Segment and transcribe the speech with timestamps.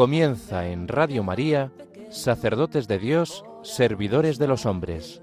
[0.00, 1.72] Comienza en Radio María,
[2.08, 5.20] Sacerdotes de Dios, Servidores de los Hombres,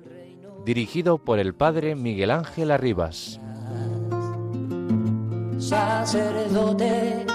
[0.65, 3.39] dirigido por el Padre Miguel Ángel Arribas.
[5.57, 7.25] Sacerdote,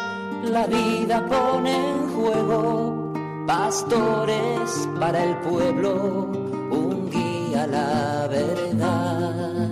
[0.52, 3.12] la vida pone en juego,
[3.44, 6.30] pastores para el pueblo,
[6.70, 9.68] un guía a la verdad.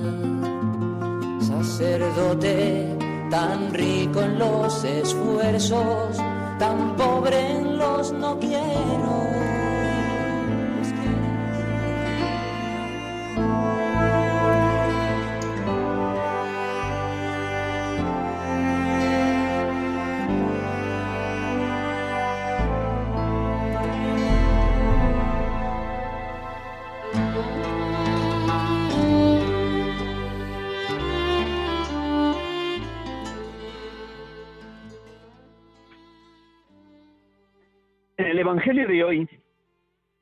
[1.39, 2.97] Sacerdote,
[3.31, 6.21] tan rico en los esfuerzos,
[6.61, 9.60] tan pobre en los no quiero.
[38.41, 39.29] Evangelio de hoy,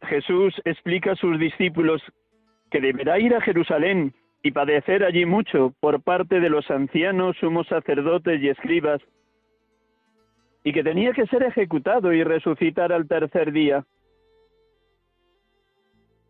[0.02, 2.02] Jesús explica a sus discípulos
[2.68, 7.68] que deberá ir a Jerusalén y padecer allí mucho por parte de los ancianos, sumos
[7.68, 9.00] sacerdotes y escribas,
[10.64, 13.84] y que tenía que ser ejecutado y resucitar al tercer día.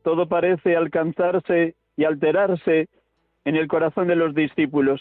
[0.05, 2.89] Todo parece alcanzarse y alterarse
[3.47, 5.01] en el corazón de los discípulos.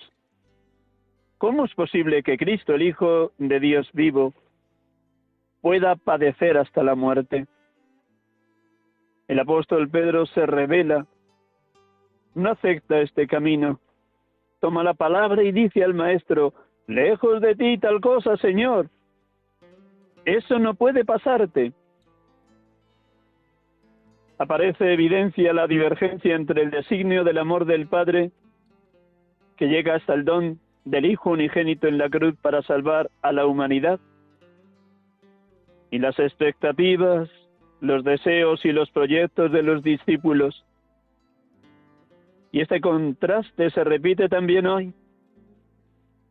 [1.38, 4.34] ¿Cómo es posible que Cristo, el Hijo de Dios vivo,
[5.68, 7.46] pueda padecer hasta la muerte.
[9.28, 11.06] El apóstol Pedro se revela,
[12.36, 13.78] no acepta este camino,
[14.62, 16.54] toma la palabra y dice al maestro,
[16.88, 18.88] lejos de ti tal cosa, Señor.
[20.24, 21.74] Eso no puede pasarte.
[24.38, 28.32] Aparece evidencia la divergencia entre el designio del amor del Padre,
[29.58, 33.46] que llega hasta el don del Hijo unigénito en la cruz para salvar a la
[33.46, 34.00] humanidad,
[35.92, 37.30] y las expectativas,
[37.80, 40.66] los deseos y los proyectos de los discípulos.
[42.52, 44.94] Y este contraste se repite también hoy,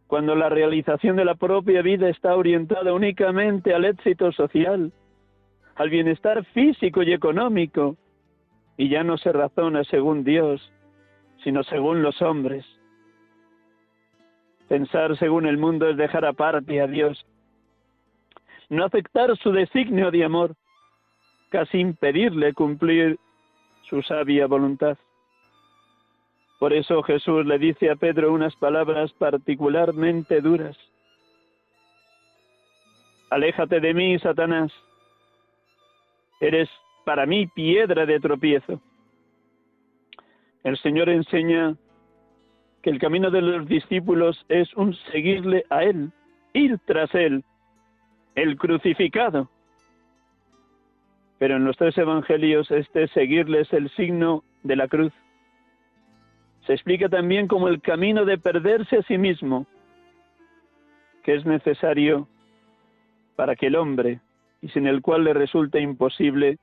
[0.06, 4.92] cuando la realización de la propia vida está orientada únicamente al éxito social,
[5.74, 7.96] al bienestar físico y económico,
[8.76, 10.72] y ya no se razona según Dios,
[11.42, 12.64] sino según los hombres.
[14.68, 17.24] Pensar según el mundo es dejar aparte a Dios
[18.68, 20.54] no aceptar su designio de amor,
[21.50, 23.18] casi impedirle cumplir
[23.88, 24.98] su sabia voluntad.
[26.58, 30.76] Por eso Jesús le dice a Pedro unas palabras particularmente duras.
[33.30, 34.72] Aléjate de mí, Satanás.
[36.40, 36.68] Eres
[37.04, 38.80] para mí piedra de tropiezo.
[40.64, 41.76] El Señor enseña
[42.82, 46.10] que el camino de los discípulos es un seguirle a Él,
[46.54, 47.44] ir tras Él,
[48.36, 49.48] el crucificado.
[51.38, 55.12] Pero en los tres evangelios este seguirle es el signo de la cruz.
[56.66, 59.66] Se explica también como el camino de perderse a sí mismo,
[61.24, 62.28] que es necesario
[63.36, 64.20] para que el hombre,
[64.62, 66.58] y sin el cual le resulta imposible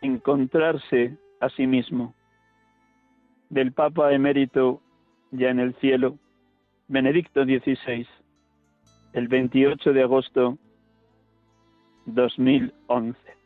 [0.00, 2.14] encontrarse a sí mismo.
[3.48, 4.80] Del Papa emérito
[5.30, 6.18] ya en el cielo,
[6.88, 8.06] Benedicto XVI,
[9.12, 10.58] el 28 de agosto
[12.06, 13.36] 2011.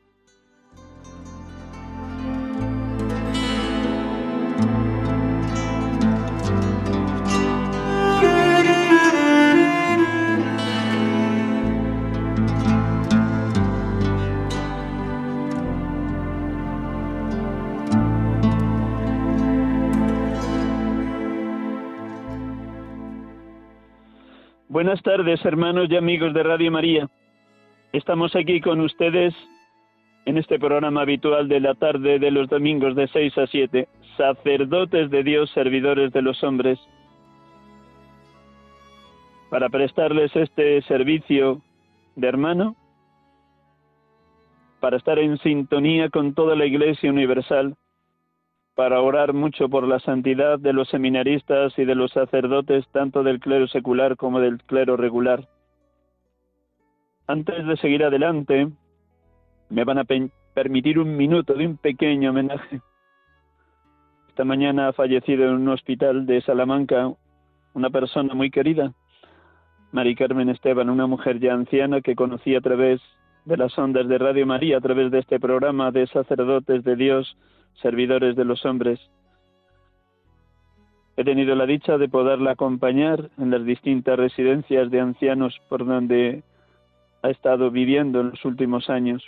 [24.68, 27.10] Buenas tardes, hermanos y amigos de Radio María.
[27.92, 29.34] Estamos aquí con ustedes
[30.24, 35.10] en este programa habitual de la tarde de los domingos de 6 a 7, sacerdotes
[35.10, 36.78] de Dios, servidores de los hombres,
[39.50, 41.62] para prestarles este servicio
[42.14, 42.76] de hermano,
[44.78, 47.74] para estar en sintonía con toda la Iglesia Universal,
[48.76, 53.40] para orar mucho por la santidad de los seminaristas y de los sacerdotes, tanto del
[53.40, 55.48] clero secular como del clero regular
[57.30, 58.68] antes de seguir adelante,
[59.68, 60.04] me van a
[60.52, 62.80] permitir un minuto de un pequeño homenaje.
[64.28, 67.12] Esta mañana ha fallecido en un hospital de Salamanca
[67.72, 68.92] una persona muy querida,
[69.92, 73.00] Mari Carmen Esteban, una mujer ya anciana que conocí a través
[73.44, 77.36] de las ondas de Radio María, a través de este programa de sacerdotes de Dios,
[77.80, 78.98] servidores de los hombres.
[81.16, 86.42] He tenido la dicha de poderla acompañar en las distintas residencias de ancianos por donde
[87.22, 89.22] ha estado viviendo en los últimos años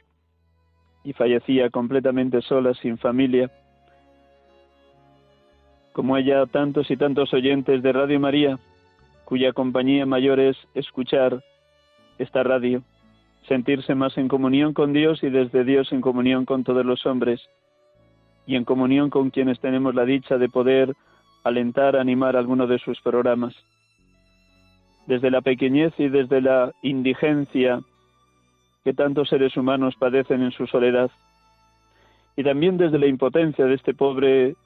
[1.05, 3.51] y fallecía completamente sola, sin familia.
[5.93, 8.59] Como ella, tantos y tantos oyentes de Radio María,
[9.25, 11.43] cuya compañía mayor es escuchar
[12.19, 12.83] esta radio,
[13.49, 17.41] sentirse más en comunión con Dios y desde Dios en comunión con todos los hombres
[18.47, 20.95] y en comunión con quienes tenemos la dicha de poder
[21.45, 23.55] alentar, animar alguno de sus programas.
[25.13, 27.81] Desde la pequeñez y desde la indigencia
[28.83, 31.11] que tantos seres humanos padecen en su soledad,
[32.35, 34.57] y también desde la impotencia de este pobre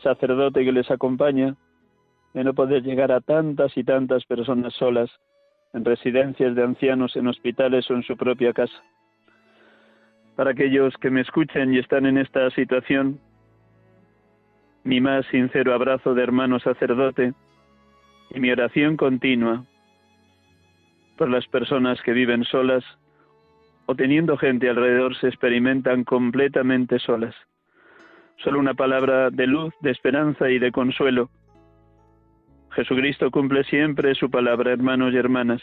[0.00, 1.56] sacerdote que les acompaña,
[2.32, 5.10] de no poder llegar a tantas y tantas personas solas
[5.72, 8.84] en residencias de ancianos, en hospitales o en su propia casa.
[10.36, 13.18] Para aquellos que me escuchen y están en esta situación,
[14.84, 17.34] mi más sincero abrazo de hermano sacerdote
[18.30, 19.64] y mi oración continua
[21.16, 22.84] por las personas que viven solas
[23.86, 27.34] o teniendo gente alrededor se experimentan completamente solas.
[28.38, 31.30] Solo una palabra de luz, de esperanza y de consuelo.
[32.70, 35.60] Jesucristo cumple siempre su palabra, hermanos y hermanas.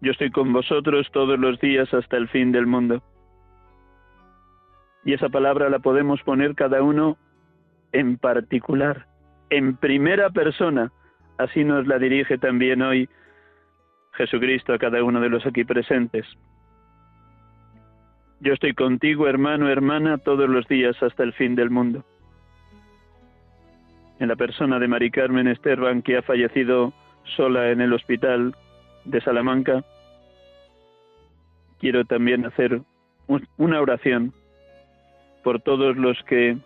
[0.00, 3.02] Yo estoy con vosotros todos los días hasta el fin del mundo.
[5.04, 7.18] Y esa palabra la podemos poner cada uno
[7.92, 9.06] en particular,
[9.50, 10.92] en primera persona.
[11.38, 13.08] Así nos la dirige también hoy
[14.14, 16.26] Jesucristo a cada uno de los aquí presentes.
[18.40, 22.04] Yo estoy contigo, hermano, hermana, todos los días hasta el fin del mundo.
[24.20, 26.92] En la persona de Mari Carmen Esteban, que ha fallecido
[27.36, 28.54] sola en el hospital
[29.04, 29.84] de Salamanca,
[31.80, 32.82] quiero también hacer
[33.56, 34.32] una oración
[35.42, 36.56] por todos los que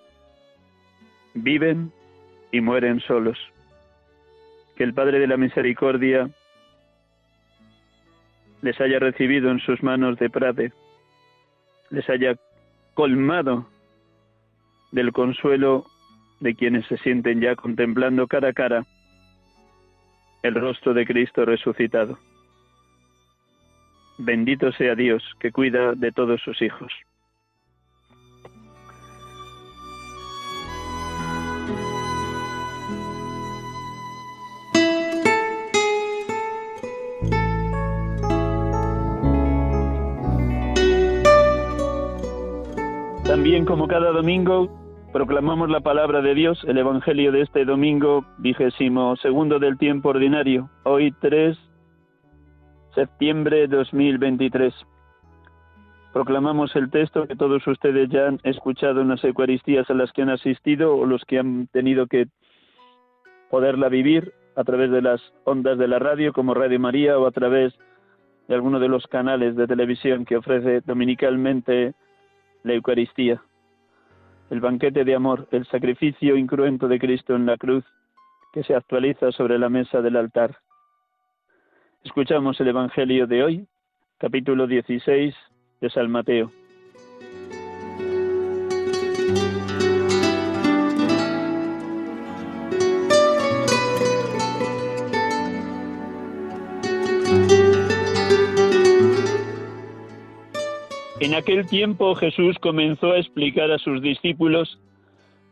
[1.34, 1.92] viven
[2.52, 3.38] y mueren solos.
[4.76, 6.30] Que el Padre de la Misericordia
[8.62, 10.72] les haya recibido en sus manos de prade,
[11.90, 12.36] les haya
[12.94, 13.68] colmado
[14.92, 15.86] del consuelo
[16.40, 18.84] de quienes se sienten ya contemplando cara a cara
[20.42, 22.18] el rostro de Cristo resucitado.
[24.18, 26.92] Bendito sea Dios que cuida de todos sus hijos.
[43.68, 44.70] Como cada domingo
[45.12, 50.70] proclamamos la palabra de Dios, el Evangelio de este domingo vigésimo segundo del tiempo ordinario,
[50.84, 51.54] hoy 3
[52.94, 54.72] septiembre de 2023.
[56.14, 60.22] Proclamamos el texto que todos ustedes ya han escuchado en las Eucaristías a las que
[60.22, 62.26] han asistido o los que han tenido que
[63.50, 67.32] poderla vivir a través de las ondas de la radio como Radio María o a
[67.32, 67.74] través
[68.48, 71.92] de alguno de los canales de televisión que ofrece dominicalmente
[72.62, 73.42] la Eucaristía,
[74.50, 77.84] el banquete de amor, el sacrificio incruento de Cristo en la cruz
[78.52, 80.56] que se actualiza sobre la mesa del altar.
[82.04, 83.66] Escuchamos el Evangelio de hoy,
[84.18, 85.34] capítulo 16
[85.80, 86.50] de San Mateo.
[101.20, 104.78] En aquel tiempo Jesús comenzó a explicar a sus discípulos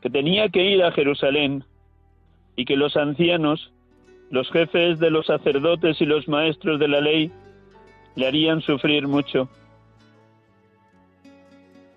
[0.00, 1.64] que tenía que ir a Jerusalén
[2.54, 3.72] y que los ancianos,
[4.30, 7.32] los jefes de los sacerdotes y los maestros de la ley
[8.14, 9.48] le harían sufrir mucho.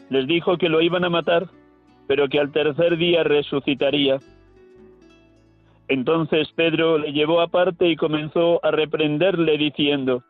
[0.09, 1.47] Les dijo que lo iban a matar,
[2.07, 4.17] pero que al tercer día resucitaría.
[5.87, 10.23] Entonces Pedro le llevó aparte y comenzó a reprenderle diciendo,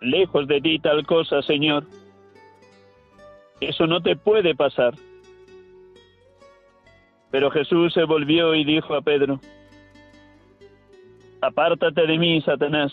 [0.00, 1.84] lejos de ti tal cosa, Señor.
[3.60, 4.94] Eso no te puede pasar.
[7.30, 9.40] Pero Jesús se volvió y dijo a Pedro,
[11.42, 12.92] Apártate de mí, Satanás,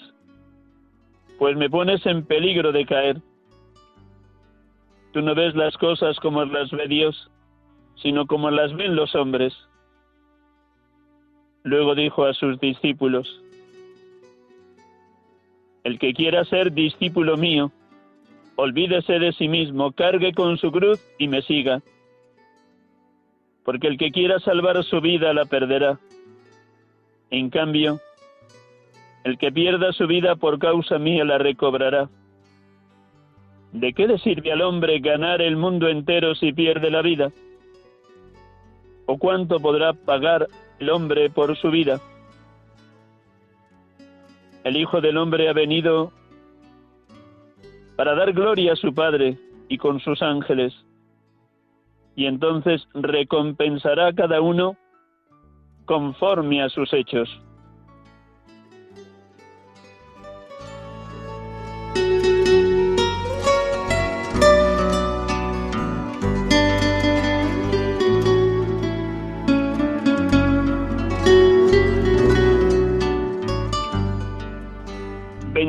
[1.37, 3.17] pues me pones en peligro de caer.
[5.11, 7.29] Tú no ves las cosas como las ve Dios,
[8.01, 9.53] sino como las ven los hombres.
[11.63, 13.41] Luego dijo a sus discípulos,
[15.87, 17.71] el que quiera ser discípulo mío,
[18.57, 21.81] olvídese de sí mismo, cargue con su cruz y me siga.
[23.63, 25.97] Porque el que quiera salvar su vida la perderá.
[27.29, 28.01] En cambio,
[29.23, 32.09] el que pierda su vida por causa mía la recobrará.
[33.71, 37.31] ¿De qué le sirve al hombre ganar el mundo entero si pierde la vida?
[39.05, 42.01] ¿O cuánto podrá pagar el hombre por su vida?
[44.67, 46.11] El Hijo del Hombre ha venido
[47.95, 49.37] para dar gloria a su Padre
[49.69, 50.73] y con sus ángeles.
[52.15, 54.75] Y entonces recompensará a cada uno
[55.85, 57.29] conforme a sus hechos.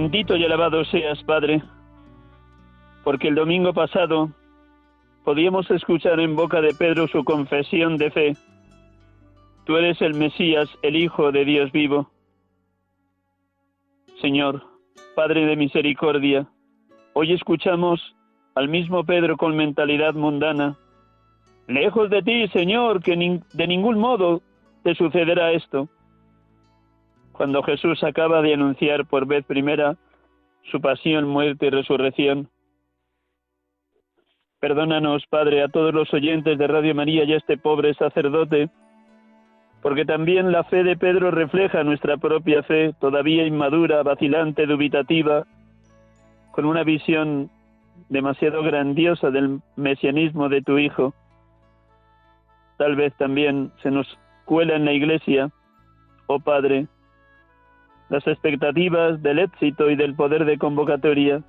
[0.00, 1.60] Bendito y alabado seas, Padre,
[3.02, 4.30] porque el domingo pasado
[5.24, 8.36] podíamos escuchar en boca de Pedro su confesión de fe.
[9.66, 12.08] Tú eres el Mesías, el Hijo de Dios vivo.
[14.20, 14.62] Señor,
[15.16, 16.46] Padre de misericordia,
[17.14, 18.14] hoy escuchamos
[18.54, 20.76] al mismo Pedro con mentalidad mundana.
[21.66, 23.16] Lejos de ti, Señor, que
[23.52, 24.42] de ningún modo
[24.84, 25.88] te sucederá esto.
[27.38, 29.96] Cuando Jesús acaba de anunciar por vez primera
[30.72, 32.48] su pasión, muerte y resurrección,
[34.58, 38.70] Perdónanos, Padre, a todos los oyentes de Radio María y a este pobre sacerdote,
[39.82, 45.44] porque también la fe de Pedro refleja nuestra propia fe, todavía inmadura, vacilante, dubitativa,
[46.50, 47.50] con una visión
[48.08, 51.14] demasiado grandiosa del mesianismo de tu Hijo.
[52.78, 54.08] Tal vez también se nos
[54.44, 55.50] cuela en la Iglesia,
[56.26, 56.88] oh Padre,
[58.08, 61.42] las expectativas del éxito y del poder de convocatoria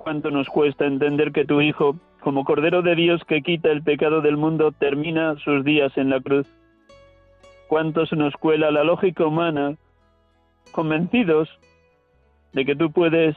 [0.00, 4.22] cuánto nos cuesta entender que tu Hijo, como Cordero de Dios que quita el pecado
[4.22, 6.46] del mundo, termina sus días en la cruz.
[7.68, 9.76] Cuánto se nos cuela la lógica humana,
[10.72, 11.48] convencidos
[12.54, 13.36] de que tú puedes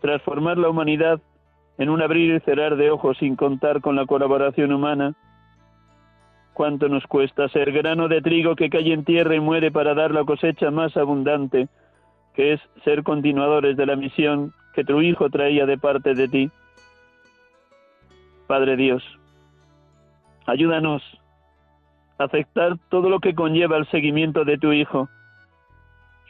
[0.00, 1.20] transformar la humanidad
[1.78, 5.14] en un abrir y cerrar de ojos sin contar con la colaboración humana.
[6.60, 10.10] Cuánto nos cuesta ser grano de trigo que cae en tierra y muere para dar
[10.10, 11.68] la cosecha más abundante,
[12.34, 16.50] que es ser continuadores de la misión que tu Hijo traía de parte de ti.
[18.46, 19.02] Padre Dios,
[20.44, 21.02] ayúdanos
[22.18, 25.08] a aceptar todo lo que conlleva el seguimiento de tu Hijo,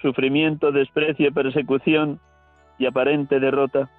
[0.00, 2.20] sufrimiento, desprecio, persecución
[2.78, 3.90] y aparente derrota,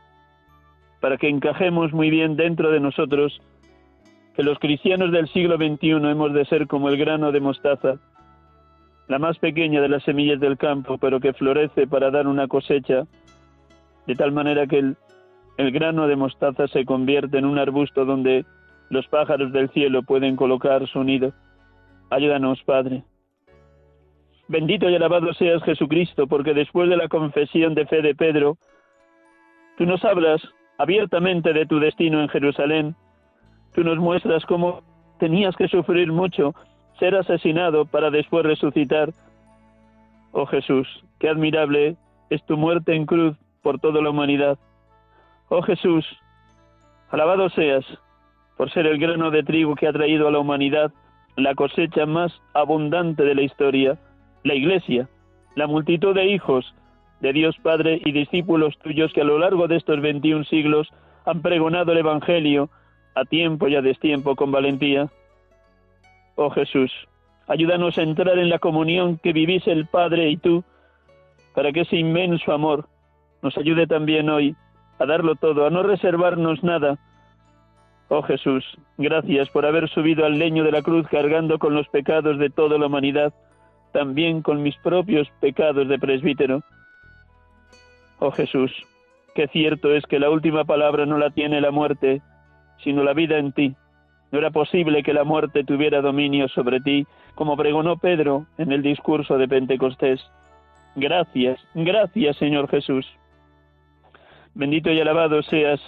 [1.02, 3.42] para que encajemos muy bien dentro de nosotros
[4.36, 7.96] que los cristianos del siglo XXI hemos de ser como el grano de mostaza,
[9.08, 13.04] la más pequeña de las semillas del campo, pero que florece para dar una cosecha
[14.08, 14.98] de tal manera que el,
[15.58, 18.46] el grano de mostaza se convierte en un arbusto donde
[18.90, 21.34] los pájaros del cielo pueden colocar su nido.
[22.10, 23.04] Ayúdanos, Padre.
[24.48, 28.58] Bendito y alabado seas Jesucristo, porque después de la confesión de fe de Pedro,
[29.78, 30.42] tú nos hablas
[30.78, 32.96] abiertamente de tu destino en Jerusalén.
[33.74, 34.82] Tú nos muestras cómo
[35.20, 36.54] tenías que sufrir mucho,
[37.00, 39.12] ser asesinado para después resucitar.
[40.32, 40.88] Oh Jesús,
[41.20, 41.96] qué admirable
[42.30, 44.58] es tu muerte en cruz por toda la humanidad.
[45.50, 46.06] Oh Jesús,
[47.10, 47.86] alabado seas
[48.58, 50.92] por ser el grano de trigo que ha traído a la humanidad
[51.36, 53.98] la cosecha más abundante de la historia,
[54.44, 55.08] la Iglesia,
[55.56, 56.74] la multitud de hijos
[57.22, 60.90] de Dios Padre y discípulos tuyos que a lo largo de estos 21 siglos
[61.26, 62.70] han pregonado el Evangelio
[63.16, 65.10] a tiempo y a destiempo con valentía.
[66.36, 66.92] Oh Jesús,
[67.48, 70.64] ayúdanos a entrar en la comunión que vivís el Padre y tú,
[71.54, 72.88] para que ese inmenso amor
[73.42, 74.56] nos ayude también hoy
[75.00, 76.98] a darlo todo, a no reservarnos nada.
[78.08, 78.64] Oh Jesús,
[78.98, 82.78] gracias por haber subido al leño de la cruz cargando con los pecados de toda
[82.78, 83.34] la humanidad,
[83.94, 86.62] también con mis propios pecados de presbítero.
[88.20, 88.72] Oh Jesús,
[89.34, 92.22] qué cierto es que la última palabra no la tiene la muerte,
[92.84, 93.76] sino la vida en ti.
[94.32, 98.82] No era posible que la muerte tuviera dominio sobre ti, como pregonó Pedro en el
[98.82, 100.22] discurso de Pentecostés.
[100.96, 103.06] Gracias, gracias Señor Jesús.
[104.54, 105.80] Bendito y alabado seas,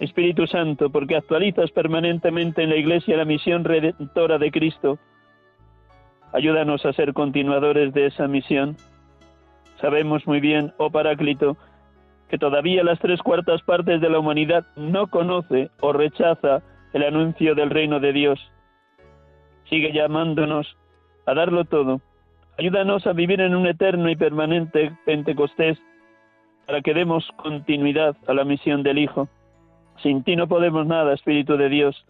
[0.00, 4.98] Espíritu Santo, porque actualizas permanentemente en la Iglesia la misión redentora de Cristo.
[6.32, 8.76] Ayúdanos a ser continuadores de esa misión.
[9.80, 11.56] Sabemos muy bien, oh Paráclito,
[12.28, 17.54] que todavía las tres cuartas partes de la humanidad no conoce o rechaza el anuncio
[17.54, 18.52] del reino de Dios.
[19.68, 20.76] Sigue llamándonos
[21.26, 22.00] a darlo todo.
[22.58, 25.78] Ayúdanos a vivir en un eterno y permanente Pentecostés
[26.66, 29.28] para que demos continuidad a la misión del Hijo.
[30.02, 32.04] Sin ti no podemos nada, Espíritu de Dios.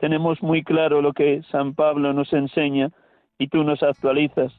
[0.00, 2.90] Tenemos muy claro lo que San Pablo nos enseña
[3.38, 4.52] y tú nos actualizas.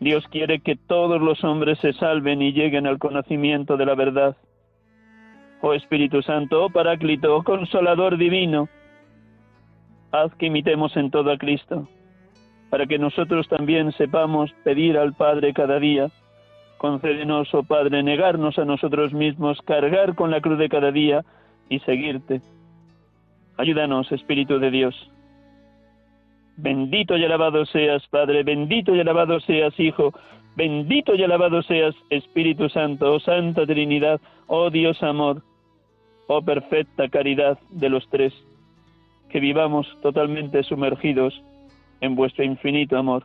[0.00, 4.36] Dios quiere que todos los hombres se salven y lleguen al conocimiento de la verdad.
[5.60, 8.68] Oh Espíritu Santo, oh Paráclito, oh Consolador Divino,
[10.10, 11.86] haz que imitemos en todo a Cristo.
[12.70, 16.08] para que nosotros también sepamos pedir al Padre cada día.
[16.78, 21.24] Concédenos, oh Padre, negarnos a nosotros mismos, cargar con la cruz de cada día
[21.68, 22.40] y seguirte.
[23.58, 25.10] Ayúdanos, Espíritu de Dios.
[26.62, 30.12] Bendito y alabado seas, Padre, bendito y alabado seas, Hijo,
[30.56, 35.42] bendito y alabado seas, Espíritu Santo, oh Santa Trinidad, oh Dios amor,
[36.26, 38.34] oh perfecta caridad de los tres,
[39.30, 41.40] que vivamos totalmente sumergidos
[42.02, 43.24] en vuestro infinito amor.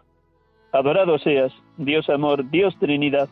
[0.72, 3.28] Adorado seas, Dios amor, Dios Trinidad.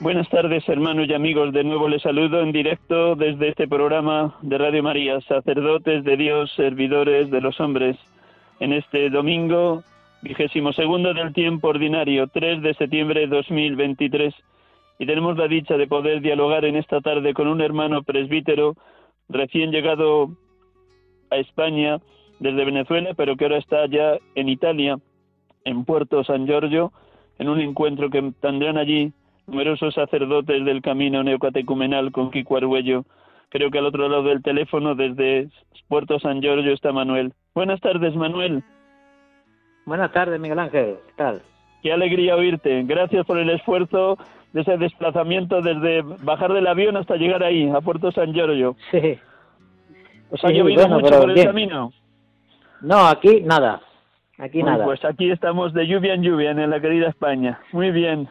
[0.00, 1.52] Buenas tardes, hermanos y amigos.
[1.52, 6.52] De nuevo les saludo en directo desde este programa de Radio María, sacerdotes de Dios,
[6.54, 7.96] servidores de los hombres,
[8.60, 9.82] en este domingo
[10.22, 14.32] vigésimo segundo del tiempo ordinario, 3 de septiembre de 2023.
[15.00, 18.76] Y tenemos la dicha de poder dialogar en esta tarde con un hermano presbítero
[19.28, 20.30] recién llegado
[21.32, 21.98] a España
[22.38, 24.96] desde Venezuela, pero que ahora está ya en Italia,
[25.64, 26.92] en Puerto San Giorgio,
[27.40, 29.12] en un encuentro que tendrán allí
[29.48, 33.04] numerosos sacerdotes del camino neocatecumenal con Kiko Arguello.
[33.48, 35.48] Creo que al otro lado del teléfono, desde
[35.88, 37.32] Puerto San Giorgio, está Manuel.
[37.54, 38.62] Buenas tardes, Manuel.
[39.86, 40.96] Buenas tardes, Miguel Ángel.
[41.06, 41.42] ¿Qué tal?
[41.82, 42.82] Qué alegría oírte.
[42.84, 44.18] Gracias por el esfuerzo
[44.52, 48.76] de ese desplazamiento desde bajar del avión hasta llegar ahí, a Puerto San Giorgio.
[48.90, 49.18] Sí.
[50.30, 51.90] ¿Os ha llovido mucho por el camino?
[52.82, 53.80] No, aquí nada.
[54.36, 54.84] Aquí nada.
[54.84, 57.58] Pues aquí estamos de lluvia en lluvia en la querida España.
[57.72, 58.28] Muy bien.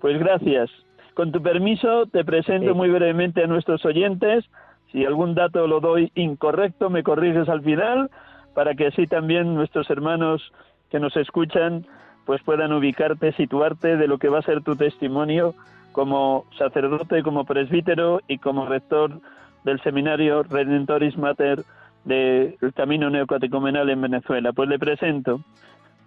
[0.00, 0.70] Pues gracias.
[1.14, 4.44] Con tu permiso, te presento muy brevemente a nuestros oyentes.
[4.90, 8.10] Si algún dato lo doy incorrecto, me corriges al final,
[8.54, 10.52] para que así también nuestros hermanos
[10.90, 11.86] que nos escuchan
[12.24, 15.54] pues puedan ubicarte, situarte de lo que va a ser tu testimonio
[15.90, 19.20] como sacerdote, como presbítero y como rector
[19.64, 21.64] del seminario Redentoris Mater
[22.04, 24.52] del Camino Neocatecumenal en Venezuela.
[24.52, 25.40] Pues le presento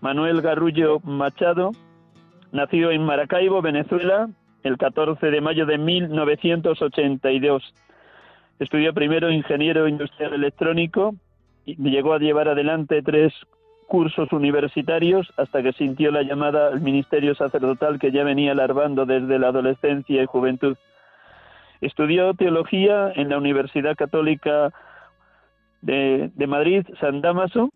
[0.02, 1.72] Manuel Garrullo Machado,
[2.56, 4.30] Nacido en Maracaibo, Venezuela,
[4.64, 7.74] el 14 de mayo de 1982.
[8.60, 11.16] Estudió primero ingeniero industrial electrónico
[11.66, 13.34] y llegó a llevar adelante tres
[13.88, 19.38] cursos universitarios hasta que sintió la llamada al ministerio sacerdotal que ya venía alargando desde
[19.38, 20.78] la adolescencia y juventud.
[21.82, 24.72] Estudió teología en la Universidad Católica
[25.82, 27.70] de, de Madrid, San Damaso.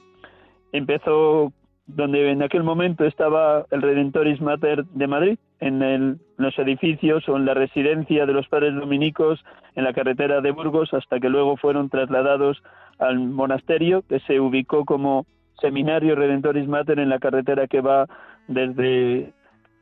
[0.71, 1.51] Empezó
[1.95, 7.45] donde en aquel momento estaba el Redentoris Mater de Madrid, en, los edificios o en
[7.45, 9.43] la residencia de los padres dominicos
[9.75, 12.61] en la carretera de Burgos, hasta que luego fueron trasladados
[12.99, 15.25] al monasterio, que se ubicó como
[15.59, 18.07] Seminario Redentoris Mater en la carretera que va
[18.47, 19.33] desde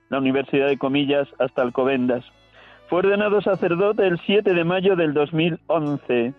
[0.09, 2.23] la Universidad de Comillas hasta Alcobendas.
[2.87, 6.33] Fue ordenado sacerdote el 7 de mayo del 2011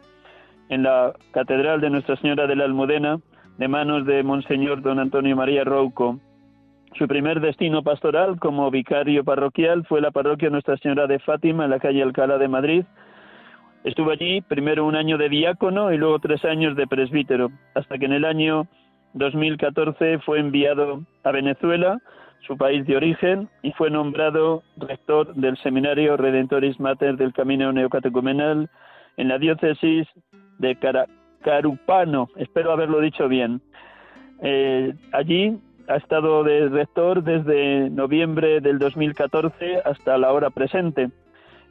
[0.70, 3.20] en la Catedral de Nuestra Señora de la Almudena,
[3.58, 6.18] de manos de Monseñor Don Antonio María Rouco.
[6.96, 11.70] Su primer destino pastoral como vicario parroquial fue la parroquia Nuestra Señora de Fátima en
[11.70, 12.84] la calle Alcalá de Madrid.
[13.82, 18.06] Estuvo allí primero un año de diácono y luego tres años de presbítero, hasta que
[18.06, 18.68] en el año
[19.14, 21.98] 2014 fue enviado a Venezuela,
[22.46, 28.70] su país de origen, y fue nombrado rector del Seminario Redentoris Mater del Camino Neocatecumenal
[29.16, 30.06] en la diócesis
[30.58, 33.60] de Caracas Carupano, espero haberlo dicho bien.
[34.42, 41.10] Eh, allí ha estado de rector desde noviembre del 2014 hasta la hora presente.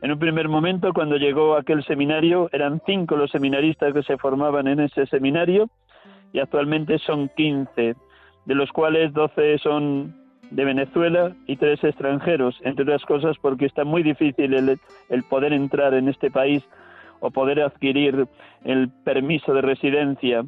[0.02, 4.18] En un primer momento, cuando llegó a aquel seminario, eran cinco los seminaristas que se
[4.18, 5.70] formaban en ese seminario
[6.34, 7.96] y actualmente son 15,
[8.46, 10.16] de los cuales 12 son
[10.52, 15.52] de Venezuela y tres extranjeros, entre otras cosas porque está muy difícil el, el poder
[15.52, 16.64] entrar en este país
[17.20, 18.28] o poder adquirir
[18.64, 20.46] el permiso de residencia.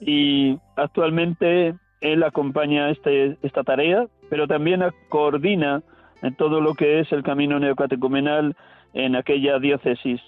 [0.00, 5.82] Y actualmente él acompaña este, esta tarea, pero también coordina
[6.22, 8.56] en todo lo que es el camino neocatecumenal
[8.92, 10.20] en aquella diócesis.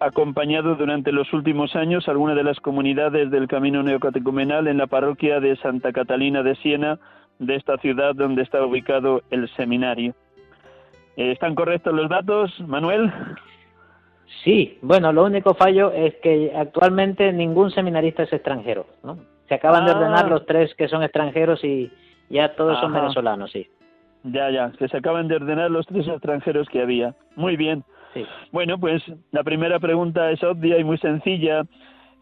[0.00, 5.40] Acompañado durante los últimos años algunas de las comunidades del camino neocatecumenal en la parroquia
[5.40, 6.98] de Santa Catalina de Siena,
[7.38, 10.14] de esta ciudad donde está ubicado el seminario.
[11.16, 13.12] ¿Están correctos los datos, Manuel?
[14.42, 19.18] Sí, bueno, lo único fallo es que actualmente ningún seminarista es extranjero, ¿no?
[19.48, 20.28] Se acaban de ordenar ah.
[20.28, 21.90] los tres que son extranjeros y
[22.30, 23.66] ya todos son venezolanos, sí.
[24.24, 27.14] Ya, ya, que se acaban de ordenar los tres extranjeros que había.
[27.36, 27.84] Muy bien.
[28.14, 28.24] Sí.
[28.52, 31.64] Bueno, pues la primera pregunta es obvia y muy sencilla.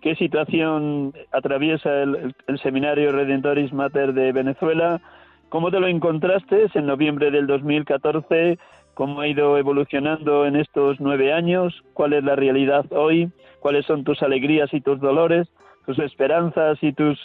[0.00, 5.00] qué situación atraviesa el, Seminario Redentoris Mater de Venezuela,
[5.48, 8.58] cómo te lo encontraste en noviembre del 2014,
[8.94, 14.04] cómo ha ido evolucionando en estos nueve años, cuál es la realidad hoy, cuáles son
[14.04, 15.48] tus alegrías y tus dolores,
[15.86, 17.18] tus esperanzas y tus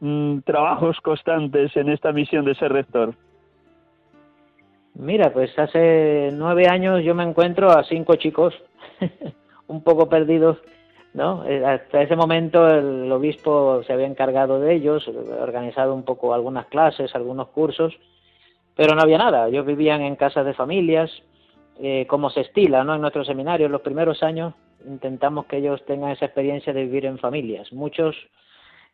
[0.00, 3.14] mm, trabajos constantes en esta misión de ser rector.
[4.94, 8.54] Mira, pues hace nueve años yo me encuentro a cinco chicos
[9.68, 10.58] un poco perdidos,
[11.14, 11.44] ¿no?
[11.46, 15.06] Eh, hasta ese momento el obispo se había encargado de ellos,
[15.40, 17.94] organizado un poco algunas clases, algunos cursos,
[18.78, 19.48] pero no había nada.
[19.48, 21.10] Ellos vivían en casas de familias,
[21.82, 22.94] eh, como se estila, ¿no?
[22.94, 24.54] En nuestro seminario, los primeros años
[24.86, 27.72] intentamos que ellos tengan esa experiencia de vivir en familias.
[27.72, 28.14] Muchos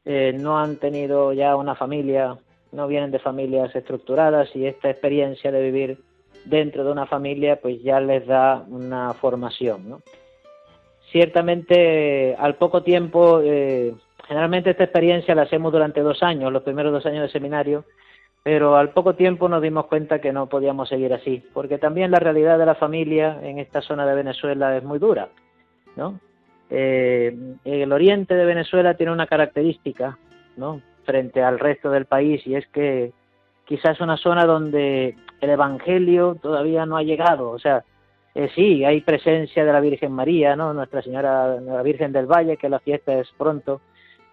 [0.06, 2.38] eh, no han tenido ya una familia
[2.72, 5.98] no vienen de familias estructuradas y esta experiencia de vivir
[6.46, 9.86] dentro de una familia pues ya les da una formación.
[9.86, 10.00] ¿no?
[11.12, 13.94] Ciertamente al poco tiempo, eh,
[14.26, 17.84] generalmente esta experiencia la hacemos durante dos años, los primeros dos años de seminario,
[18.44, 22.20] pero al poco tiempo nos dimos cuenta que no podíamos seguir así, porque también la
[22.20, 25.30] realidad de la familia en esta zona de Venezuela es muy dura,
[25.96, 26.20] ¿no?
[26.68, 30.18] Eh, el oriente de Venezuela tiene una característica,
[31.04, 33.12] frente al resto del país y es que
[33.64, 37.82] quizás es una zona donde el Evangelio todavía no ha llegado, o sea,
[38.34, 40.74] eh, sí, hay presencia de la Virgen María, ¿no?
[40.74, 43.80] Nuestra Señora, la Virgen del Valle, que la fiesta es pronto,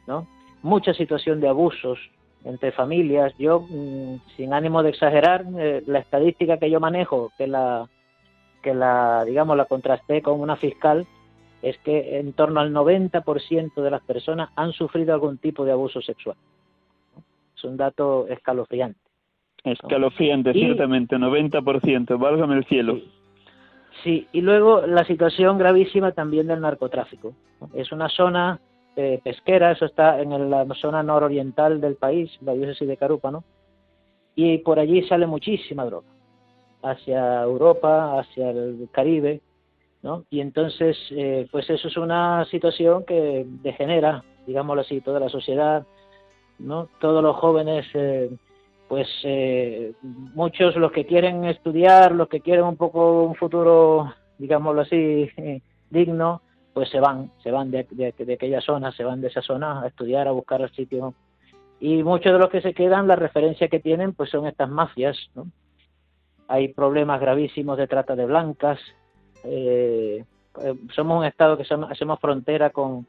[0.07, 0.27] ¿no?
[0.62, 1.99] Mucha situación de abusos
[2.44, 3.35] entre familias.
[3.38, 7.88] Yo, mm, sin ánimo de exagerar, eh, la estadística que yo manejo, que la,
[8.62, 11.07] que la, digamos, la contrasté con una fiscal,
[11.62, 16.00] es que en torno al 90% de las personas han sufrido algún tipo de abuso
[16.00, 16.37] sexual.
[17.55, 18.98] Es un dato escalofriante.
[19.62, 22.98] Escalofriante, ciertamente, 90%, válgame el cielo.
[24.03, 27.35] Sí, y luego la situación gravísima también del narcotráfico.
[27.74, 28.59] Es una zona
[29.01, 33.45] eh, pesquera, eso está en la zona nororiental del país, la diócesis de Carúpano,
[34.35, 36.09] y por allí sale muchísima droga,
[36.83, 39.41] hacia Europa, hacia el Caribe,
[40.03, 40.25] ¿no?
[40.31, 45.87] Y entonces, eh, pues eso es una situación que degenera, digámoslo así, toda la sociedad,
[46.59, 46.89] ¿no?
[47.01, 47.87] Todos los jóvenes...
[47.95, 48.31] Eh,
[48.91, 54.81] pues eh, muchos los que quieren estudiar, los que quieren un poco un futuro, digámoslo
[54.81, 55.31] así,
[55.91, 57.87] digno, pues se van, se van de,
[58.35, 61.14] aquella zona, se van de esa zona a estudiar, a buscar el sitio.
[61.80, 65.16] Y muchos de los que se quedan, la referencia que tienen, pues son estas mafias,
[65.35, 65.46] ¿no?
[66.46, 68.78] Hay problemas gravísimos de trata de blancas.
[69.44, 70.24] Eh,
[70.62, 73.06] eh, somos un estado que hacemos frontera con,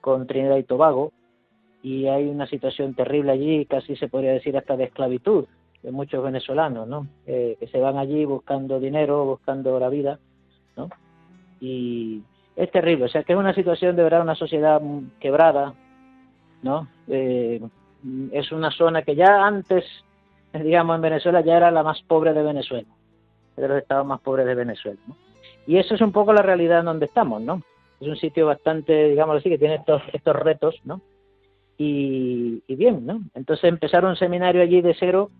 [0.00, 1.12] con Trinidad y Tobago,
[1.82, 5.46] y hay una situación terrible allí, casi se podría decir hasta de esclavitud
[5.82, 7.06] de muchos venezolanos, ¿no?
[7.26, 10.18] que se van allí buscando dinero, buscando la vida,
[10.78, 10.88] ¿no?
[11.60, 12.22] Y
[12.56, 14.80] es terrible, o sea que es una situación de verdad, una sociedad
[15.20, 15.74] quebrada,
[16.62, 16.88] ¿no?
[17.08, 17.60] Eh,
[18.32, 19.84] es una zona que ya antes,
[20.52, 22.88] digamos, en Venezuela ya era la más pobre de Venezuela,
[23.56, 25.16] de los estados más pobres de Venezuela, ¿no?
[25.66, 27.62] Y eso es un poco la realidad en donde estamos, ¿no?
[28.00, 31.00] Es un sitio bastante, digamos así, que tiene estos, estos retos, ¿no?
[31.76, 33.20] Y, bien, ¿no?
[33.34, 35.30] Entonces empezar un seminario allí de cero,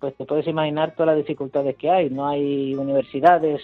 [0.00, 2.10] pues te puedes imaginar todas las dificultades que hay.
[2.10, 3.60] No hay universidades,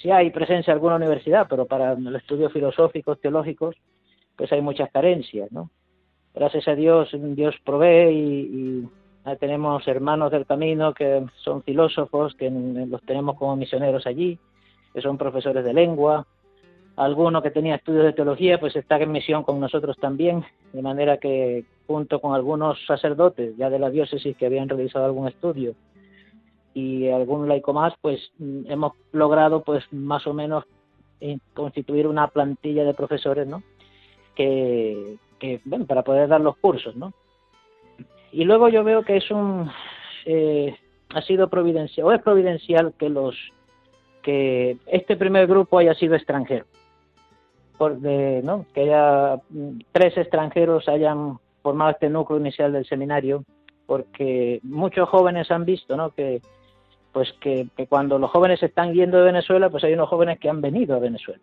[0.00, 3.76] sí hay presencia de alguna universidad, pero para los estudios filosóficos, teológicos,
[4.36, 5.70] pues hay muchas carencias, ¿no?
[6.34, 8.88] Gracias a Dios, Dios provee y,
[9.40, 14.38] tenemos hermanos del camino que son filósofos, que los tenemos como misioneros allí,
[14.92, 16.26] que son profesores de lengua,
[16.96, 21.16] alguno que tenía estudios de teología, pues está en misión con nosotros también, de manera
[21.16, 25.74] que junto con algunos sacerdotes ya de la diócesis que habían realizado algún estudio
[26.74, 30.64] y algún laico más, pues mm, hemos logrado pues más o menos
[31.20, 33.62] eh, constituir una plantilla de profesores, ¿no?
[34.34, 37.12] Que, que para poder dar los cursos, ¿no?
[38.32, 39.70] Y luego yo veo que es un,
[40.26, 40.76] eh,
[41.14, 43.36] ha sido providencial o es providencial que los
[44.22, 46.64] que este primer grupo haya sido extranjero
[47.78, 48.66] por ¿no?
[48.74, 53.44] que haya mm, tres extranjeros hayan formado este núcleo inicial del seminario
[53.86, 56.10] porque muchos jóvenes han visto ¿no?
[56.10, 56.40] que
[57.14, 60.60] pues que, cuando los jóvenes están yendo de Venezuela pues hay unos jóvenes que han
[60.60, 61.40] venido a Venezuela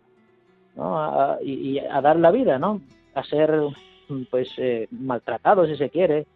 [0.76, 1.38] ¿no?
[1.42, 2.80] y, a dar la vida no
[3.14, 3.60] a ser
[4.30, 6.26] pues eh, maltratados si se quiere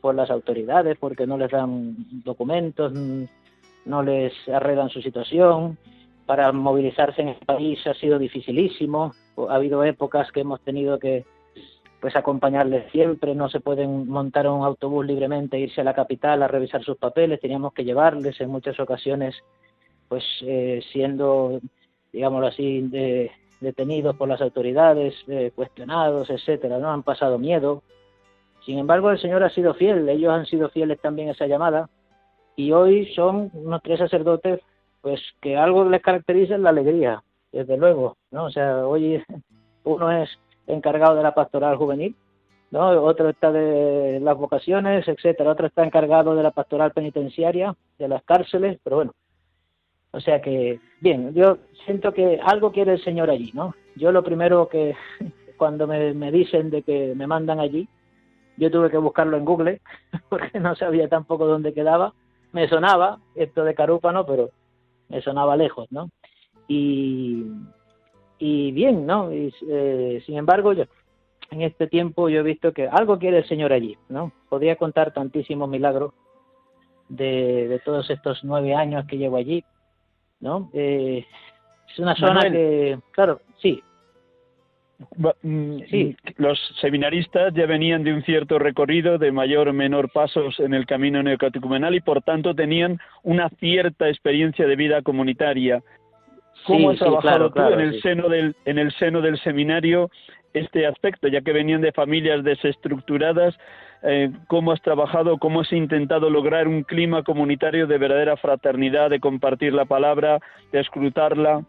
[0.00, 2.92] por las autoridades porque no les dan documentos
[3.84, 5.78] no les arreglan su situación.
[6.26, 9.12] Para movilizarse en el país ha sido dificilísimo.
[9.48, 11.24] Ha habido épocas que hemos tenido que
[12.02, 16.48] pues acompañarles siempre, no se pueden montar un autobús libremente irse a la capital a
[16.48, 19.36] revisar sus papeles, teníamos que llevarles en muchas ocasiones,
[20.08, 21.60] pues eh, siendo,
[22.12, 22.90] digámoslo así,
[23.60, 26.90] detenidos por las autoridades, eh, cuestionados, etcétera, ¿no?
[26.90, 27.84] Han pasado miedo.
[28.66, 31.88] Sin embargo, el Señor ha sido fiel, ellos han sido fieles también a esa llamada,
[32.56, 34.58] y hoy son unos tres sacerdotes,
[35.02, 38.46] pues que algo les caracteriza es la alegría, desde luego, ¿no?
[38.46, 39.22] O sea, hoy
[39.84, 40.36] uno es
[40.74, 42.14] encargado de la pastoral juvenil,
[42.70, 42.88] ¿no?
[43.02, 48.22] Otro está de las vocaciones, etcétera, otro está encargado de la pastoral penitenciaria, de las
[48.24, 49.12] cárceles, pero bueno.
[50.12, 53.74] O sea que, bien, yo siento que algo quiere el Señor allí, ¿no?
[53.96, 54.94] Yo lo primero que,
[55.56, 57.88] cuando me, me dicen de que me mandan allí,
[58.56, 59.80] yo tuve que buscarlo en Google,
[60.28, 62.12] porque no sabía tampoco dónde quedaba.
[62.52, 64.50] Me sonaba esto de Carúpano, pero
[65.08, 66.10] me sonaba lejos, ¿no?
[66.68, 67.44] y,
[68.44, 69.32] y bien, ¿no?
[69.32, 70.86] Y, eh, sin embargo, yo
[71.52, 74.32] en este tiempo yo he visto que algo quiere el Señor allí, ¿no?
[74.48, 76.12] Podría contar tantísimos milagros
[77.08, 79.62] de, de todos estos nueve años que llevo allí,
[80.40, 80.70] ¿no?
[80.74, 81.24] Eh,
[81.88, 83.80] es una zona que, claro, sí.
[85.42, 86.16] Mm, sí.
[86.36, 90.86] Los seminaristas ya venían de un cierto recorrido de mayor o menor pasos en el
[90.86, 95.80] camino neocatecumenal y por tanto tenían una cierta experiencia de vida comunitaria
[96.66, 100.10] ¿Cómo has trabajado tú en el seno del en el seno del seminario
[100.52, 103.56] este aspecto, ya que venían de familias desestructuradas?
[104.02, 109.20] Eh, ¿Cómo has trabajado, cómo has intentado lograr un clima comunitario de verdadera fraternidad, de
[109.20, 110.40] compartir la palabra,
[110.72, 111.64] de escrutarla?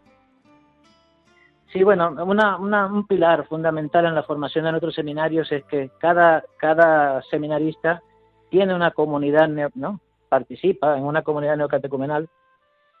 [1.72, 5.90] Sí, bueno, una, una, un pilar fundamental en la formación de nuestros seminarios es que
[5.98, 8.02] cada, cada seminarista
[8.50, 10.00] tiene una comunidad, ¿no?
[10.28, 12.28] Participa en una comunidad neocatecumenal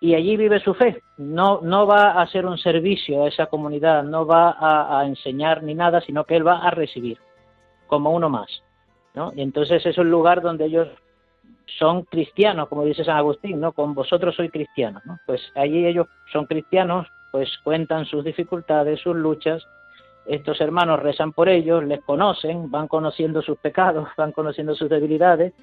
[0.04, 1.02] y allí vive su fe.
[1.16, 5.74] No, no va a hacer un servicio a esa comunidad, no va a, enseñar ni
[5.74, 7.16] nada, sino que él va a recibir
[7.86, 8.62] como uno más.
[9.14, 9.32] ¿no?
[9.34, 10.88] Y entonces es un lugar donde ellos
[11.78, 13.72] son cristianos, como dice San Agustín, ¿no?
[13.72, 15.18] Con vosotros soy cristiano, ¿no?
[15.24, 19.66] Pues allí ellos son cristianos, pues cuentan sus dificultades, sus luchas.
[20.26, 25.54] Estos hermanos rezan por ellos, les conocen, van conociendo sus pecados, van conociendo sus debilidades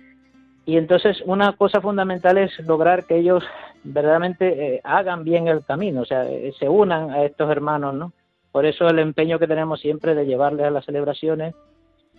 [0.66, 3.44] y entonces una cosa fundamental es lograr que ellos
[3.84, 8.14] verdaderamente eh, hagan bien el camino, o sea, eh, se unan a estos hermanos, ¿no?
[8.52, 11.56] Por eso el empeño que tenemos siempre de llevarles a las celebraciones,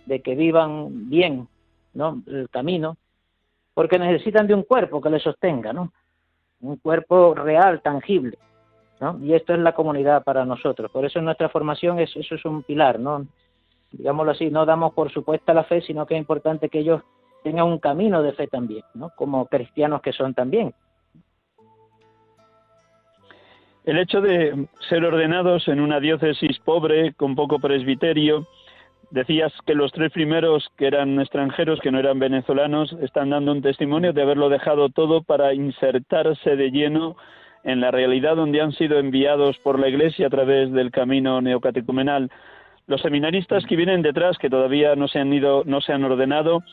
[0.05, 1.47] de que vivan bien,
[1.93, 2.21] ¿no?
[2.27, 2.97] El camino,
[3.73, 5.93] porque necesitan de un cuerpo que les sostenga, ¿no?
[6.59, 8.37] Un cuerpo real, tangible,
[8.99, 9.19] ¿no?
[9.23, 10.91] Y esto es la comunidad para nosotros.
[10.91, 13.25] Por eso nuestra formación es, eso es un pilar, ¿no?
[13.91, 17.03] Digámoslo así, no damos por supuesta la fe, sino que es importante que ellos
[17.43, 19.11] tengan un camino de fe también, ¿no?
[19.15, 20.73] Como cristianos que son también.
[23.85, 28.47] El hecho de ser ordenados en una diócesis pobre, con poco presbiterio,
[29.11, 33.61] decías que los tres primeros que eran extranjeros, que no eran venezolanos, están dando un
[33.61, 37.17] testimonio de haberlo dejado todo para insertarse de lleno
[37.63, 42.31] en la realidad donde han sido enviados por la Iglesia a través del camino neocatecumenal.
[42.87, 46.63] Los seminaristas que vienen detrás, que todavía no se han ido, no se han ordenado,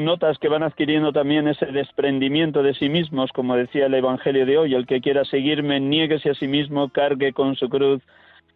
[0.00, 4.58] notas que van adquiriendo también ese desprendimiento de sí mismos, como decía el Evangelio de
[4.58, 8.02] hoy, el que quiera seguirme, niéguese a sí mismo, cargue con su cruz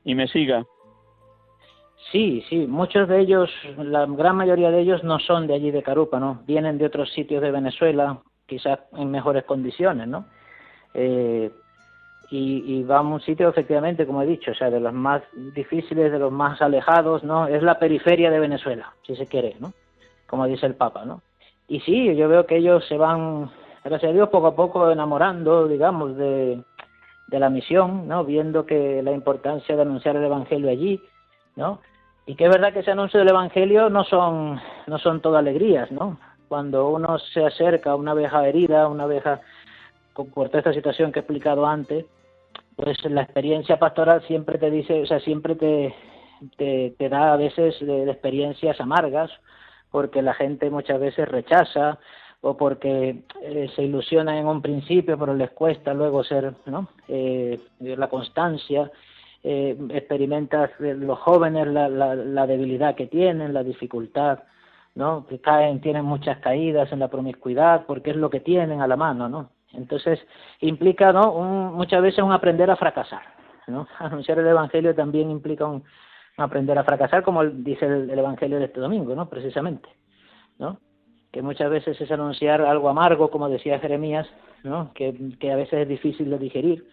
[0.04, 0.64] y me siga.
[2.12, 5.82] Sí, sí, muchos de ellos, la gran mayoría de ellos no son de allí de
[5.82, 6.42] Carupa, ¿no?
[6.46, 10.26] Vienen de otros sitios de Venezuela, quizás en mejores condiciones, ¿no?
[10.94, 11.50] Eh,
[12.30, 15.22] y, y a un sitio efectivamente, como he dicho, o sea, de los más
[15.54, 17.48] difíciles, de los más alejados, ¿no?
[17.48, 19.72] Es la periferia de Venezuela, si se quiere, ¿no?
[20.26, 21.22] Como dice el Papa, ¿no?
[21.68, 23.50] Y sí, yo veo que ellos se van,
[23.84, 26.62] gracias a Dios, poco a poco enamorando, digamos, de,
[27.26, 28.24] de la misión, ¿no?
[28.24, 31.00] Viendo que la importancia de anunciar el Evangelio allí,
[31.56, 31.80] ¿no?
[32.26, 35.90] Y que es verdad que ese anuncio del Evangelio no son, no son todo alegrías,
[35.90, 36.18] ¿no?
[36.48, 39.40] Cuando uno se acerca a una abeja herida, una abeja
[40.12, 42.06] con, por toda esta situación que he explicado antes,
[42.76, 45.94] pues la experiencia pastoral siempre te dice, o sea, siempre te,
[46.56, 49.30] te, te da a veces de experiencias amargas
[49.90, 51.98] porque la gente muchas veces rechaza,
[52.40, 56.88] o porque eh, se ilusionan en un principio, pero les cuesta luego ser, ¿no?
[57.08, 58.90] Eh, la constancia,
[59.42, 64.40] eh, experimentas los jóvenes la, la, la, debilidad que tienen, la dificultad,
[64.94, 65.26] ¿no?
[65.26, 68.96] Que caen, tienen muchas caídas en la promiscuidad, porque es lo que tienen a la
[68.96, 69.50] mano, ¿no?
[69.72, 70.20] Entonces
[70.60, 71.32] implica, ¿no?
[71.32, 73.22] Un, muchas veces un aprender a fracasar,
[73.66, 73.88] ¿no?
[73.98, 75.82] Anunciar el evangelio también implica un,
[76.36, 79.28] aprender a fracasar, como dice el, el evangelio de este domingo, ¿no?
[79.28, 79.88] Precisamente,
[80.58, 80.78] ¿no?
[81.36, 84.26] que muchas veces es anunciar algo amargo, como decía Jeremías,
[84.62, 84.90] ¿no?
[84.94, 86.88] que, que a veces es difícil de digerir,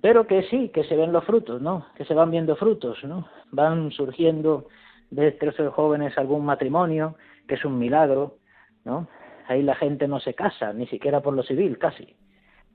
[0.00, 1.86] pero que sí, que se ven los frutos, ¿no?
[1.96, 3.26] que se van viendo frutos, ¿no?
[3.50, 4.68] van surgiendo
[5.10, 7.16] de estos jóvenes algún matrimonio,
[7.48, 8.36] que es un milagro,
[8.84, 9.08] ¿no?
[9.48, 12.14] ahí la gente no se casa, ni siquiera por lo civil, casi,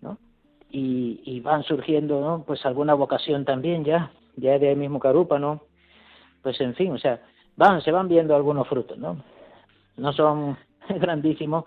[0.01, 0.17] ¿no?
[0.69, 2.43] Y, y van surgiendo, ¿no?
[2.45, 5.62] Pues alguna vocación también ya, ya de ahí mismo Carupa, ¿no?
[6.41, 7.19] Pues en fin, o sea,
[7.56, 9.23] van, se van viendo algunos frutos, ¿no?
[9.97, 10.58] No son
[10.89, 11.65] grandísimo,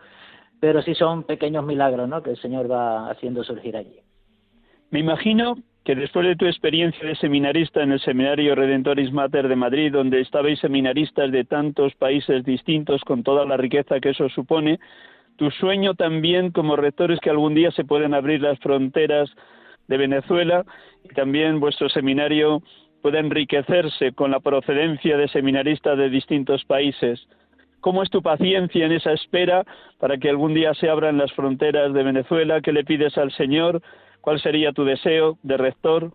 [0.61, 2.23] pero sí son pequeños milagros ¿no?
[2.23, 3.99] que el Señor va haciendo surgir allí.
[4.91, 9.57] Me imagino que después de tu experiencia de seminarista en el Seminario Redentoris Mater de
[9.57, 14.79] Madrid, donde estabais seminaristas de tantos países distintos con toda la riqueza que eso supone,
[15.37, 19.31] tu sueño también como rector es que algún día se puedan abrir las fronteras
[19.89, 20.65] de Venezuela
[21.03, 22.63] y también vuestro seminario
[23.03, 27.27] pueda enriquecerse con la procedencia de seminaristas de distintos países.
[27.81, 29.65] ¿Cómo es tu paciencia en esa espera
[29.99, 32.61] para que algún día se abran las fronteras de Venezuela?
[32.61, 33.83] ¿Qué le pides al Señor?
[34.21, 36.13] ¿Cuál sería tu deseo de rector?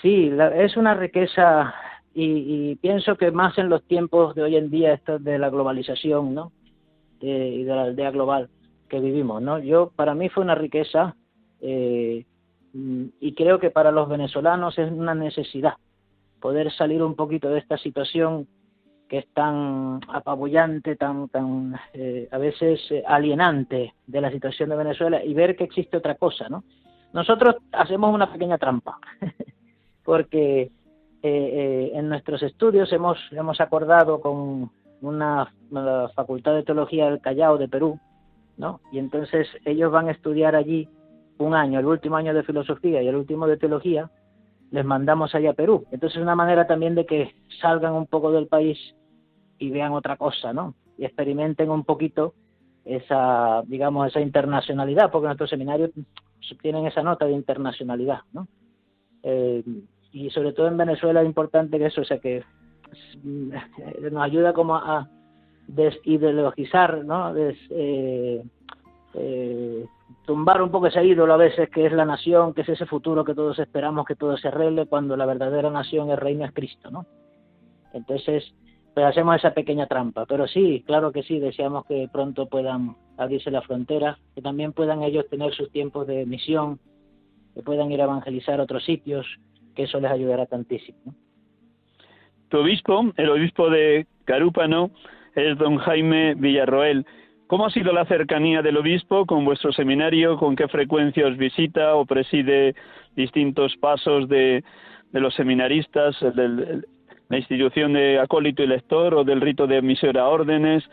[0.00, 1.74] Sí, es una riqueza
[2.14, 6.52] y, pienso que más en los tiempos de hoy en día, de la globalización, ¿no?
[7.20, 8.48] y de la aldea global
[8.88, 9.58] que vivimos, ¿no?
[9.58, 11.16] Yo, para mí fue una riqueza
[11.60, 12.24] eh,
[12.72, 15.74] y creo que para los venezolanos es una necesidad
[16.40, 18.48] poder salir un poquito de esta situación
[19.08, 24.76] que es tan apabullante, tan, tan eh, a veces eh, alienante de la situación de
[24.76, 26.62] Venezuela y ver que existe otra cosa, ¿no?
[27.12, 28.98] Nosotros hacemos una pequeña trampa,
[30.04, 30.70] porque
[31.24, 35.52] eh, en nuestros estudios hemos, hemos acordado con una
[36.14, 37.98] Facultad de Teología del Callao de Perú,
[38.58, 38.80] ¿no?
[38.92, 40.88] Y entonces ellos van a estudiar allí
[41.44, 44.10] un año, el último año de filosofía y el último de teología,
[44.70, 45.86] les mandamos allá a Perú.
[45.90, 48.78] Entonces es una manera también de que salgan un poco del país
[49.58, 50.74] y vean otra cosa, ¿no?
[50.96, 52.34] Y experimenten un poquito
[52.84, 55.90] esa, digamos, esa internacionalidad, porque nuestros seminarios
[56.62, 58.48] tienen esa nota de internacionalidad, ¿no?
[59.22, 59.62] Eh,
[60.12, 62.42] y sobre todo en Venezuela es importante que eso, o sea, que
[63.22, 65.08] nos ayuda como a
[65.66, 67.36] desideologizar, ¿no?
[67.36, 68.42] Eh,
[69.14, 69.86] eh,
[70.26, 73.24] tumbar un poco ese ídolo a veces que es la nación, que es ese futuro
[73.24, 76.90] que todos esperamos que todo se arregle, cuando la verdadera nación, el reino es Cristo,
[76.90, 77.06] ¿no?
[77.92, 78.54] Entonces,
[78.94, 80.26] pues hacemos esa pequeña trampa.
[80.26, 85.02] Pero sí, claro que sí, deseamos que pronto puedan abrirse la frontera, que también puedan
[85.02, 86.78] ellos tener sus tiempos de misión,
[87.54, 89.26] que puedan ir a evangelizar otros sitios,
[89.74, 91.14] que eso les ayudará tantísimo.
[92.48, 94.90] Tu obispo, el obispo de Carúpano,
[95.34, 97.06] es don Jaime Villarroel.
[97.50, 100.36] ¿Cómo ha sido la cercanía del obispo con vuestro seminario?
[100.36, 102.76] ¿Con qué frecuencia os visita o preside
[103.16, 104.62] distintos pasos de,
[105.10, 106.86] de los seminaristas, del,
[107.28, 110.84] la institución de acólito y lector o del rito de admisión a órdenes,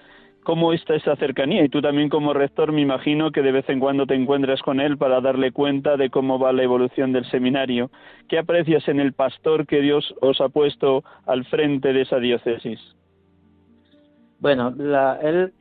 [0.41, 1.63] cómo está esa cercanía.
[1.63, 4.79] Y tú también como rector me imagino que de vez en cuando te encuentras con
[4.79, 7.91] él para darle cuenta de cómo va la evolución del seminario.
[8.27, 12.79] ¿Qué aprecias en el pastor que Dios os ha puesto al frente de esa diócesis?
[14.39, 14.73] Bueno,
[15.21, 15.53] él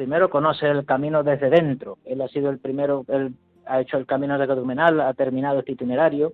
[0.00, 1.98] primero conoce el camino desde dentro.
[2.06, 3.34] Él ha sido el primero, él
[3.66, 6.32] ha hecho el camino de catecumenal, ha terminado este itinerario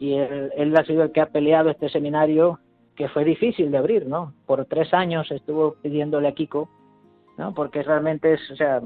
[0.00, 2.58] y él, él ha sido el que ha peleado este seminario
[2.96, 4.34] que fue difícil de abrir, ¿no?
[4.46, 6.68] Por tres años estuvo pidiéndole a Kiko,
[7.36, 7.54] ¿no?
[7.54, 8.82] Porque realmente es, o sea,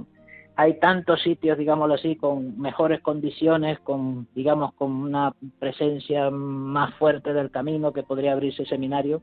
[0.56, 7.32] hay tantos sitios, digámoslo así, con mejores condiciones, con, digamos, con una presencia más fuerte
[7.32, 9.22] del camino que podría abrirse seminario.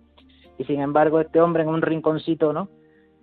[0.57, 2.69] Y sin embargo, este hombre en un rinconcito, ¿no?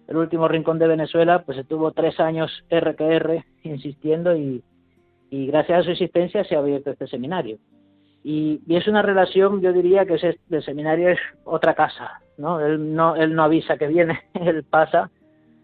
[0.09, 4.63] El último rincón de Venezuela, pues estuvo tres años RQR insistiendo y,
[5.31, 7.59] gracias a su insistencia se ha abierto este seminario.
[8.23, 12.61] Y, es una relación, yo diría que es, el seminario es otra casa, ¿no?
[12.61, 15.11] Él no, él no avisa que viene, él pasa,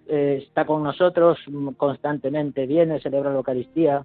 [0.09, 1.39] eh, está con nosotros
[1.77, 4.05] constantemente, viene, celebra la Eucaristía,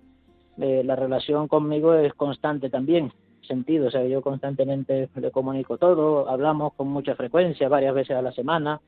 [0.58, 3.12] eh, la relación conmigo es constante también,
[3.42, 8.22] sentido, o sea, yo constantemente le comunico todo, hablamos con mucha frecuencia, varias veces a
[8.22, 8.80] la semana.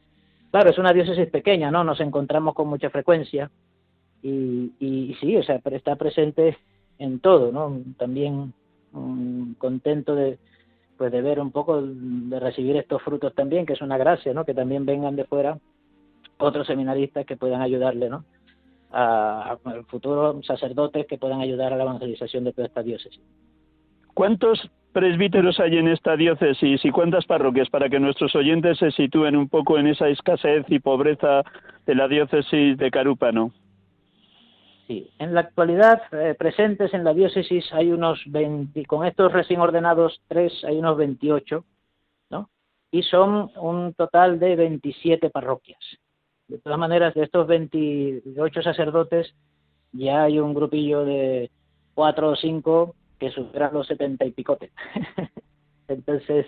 [0.51, 1.83] Claro, es una diócesis pequeña, ¿no?
[1.83, 3.51] Nos encontramos con mucha frecuencia
[4.21, 6.57] y, y, sí, o sea, está presente
[6.97, 7.81] en todo, ¿no?
[7.97, 8.53] También
[8.93, 10.39] um, contento de
[10.97, 14.43] pues de ver un poco de recibir estos frutos también que es una gracia no
[14.43, 15.57] que también vengan de fuera
[16.37, 18.25] otros seminaristas que puedan ayudarle, ¿no?
[18.91, 23.21] A, a futuros sacerdotes que puedan ayudar a la evangelización de toda esta diócesis.
[24.13, 29.35] ¿Cuántos presbíteros hay en esta diócesis y cuántas parroquias para que nuestros oyentes se sitúen
[29.35, 31.43] un poco en esa escasez y pobreza
[31.85, 33.51] de la diócesis de Carúpano?
[34.87, 39.59] Sí, en la actualidad eh, presentes en la diócesis hay unos 20, con estos recién
[39.59, 41.63] ordenados tres hay unos 28,
[42.31, 42.49] ¿no?
[42.91, 45.79] Y son un total de 27 parroquias.
[46.47, 49.35] De todas maneras, de estos 28 sacerdotes
[49.91, 51.51] ya hay un grupillo de
[51.93, 54.71] cuatro o cinco que superan los 70 y picote.
[55.87, 56.47] Entonces,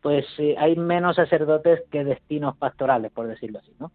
[0.00, 3.90] pues eh, hay menos sacerdotes que destinos pastorales, por decirlo así, ¿no?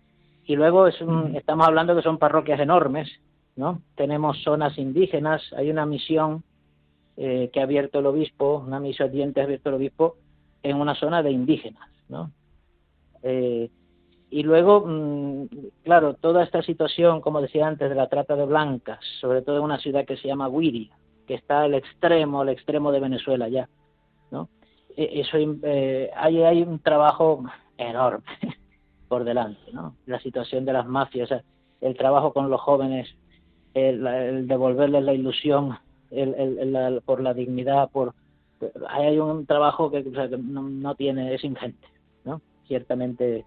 [0.45, 0.95] Y luego es
[1.35, 3.09] estamos hablando que son parroquias enormes,
[3.55, 3.81] ¿no?
[3.95, 6.43] Tenemos zonas indígenas, hay una misión
[7.15, 10.17] eh, que ha abierto el obispo, una misión dientes ha abierto el obispo
[10.61, 12.31] en una zona de indígenas, ¿no?
[13.21, 13.69] Eh,
[14.29, 15.45] y luego, mm,
[15.83, 19.63] claro, toda esta situación, como decía antes, de la trata de blancas, sobre todo en
[19.63, 20.89] una ciudad que se llama Huiri,
[21.27, 23.69] que está al extremo, al extremo de Venezuela ya,
[24.31, 24.49] ¿no?
[24.95, 27.43] E, eso eh, hay, hay un trabajo
[27.77, 28.25] enorme
[29.07, 29.95] por delante, ¿no?
[30.05, 31.29] La situación de las mafias,
[31.81, 33.07] el trabajo con los jóvenes
[33.73, 35.77] el, devolverles la ilusión
[36.11, 38.13] el, por la dignidad, por
[38.87, 41.87] hay un trabajo que, no, tiene, es ingente,
[42.23, 42.41] ¿no?
[42.67, 43.45] Ciertamente,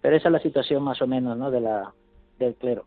[0.00, 1.50] pero esa es la situación más o menos, ¿no?
[1.50, 1.92] De la
[2.38, 2.84] del clero.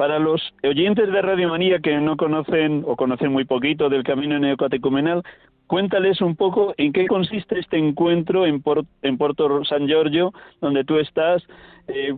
[0.00, 4.38] Para los oyentes de Radio Manía que no conocen o conocen muy poquito del camino
[4.38, 5.22] neocatecumenal,
[5.66, 8.62] cuéntales un poco en qué consiste este encuentro en,
[9.02, 10.32] en Puerto San Giorgio,
[10.62, 11.42] donde tú estás,
[11.86, 12.16] eh,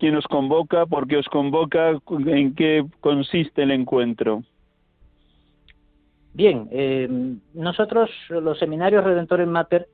[0.00, 1.96] quién os convoca, por qué os convoca,
[2.26, 4.42] en qué consiste el encuentro.
[6.34, 7.08] Bien, eh,
[7.54, 9.86] nosotros los seminarios Redentores Mater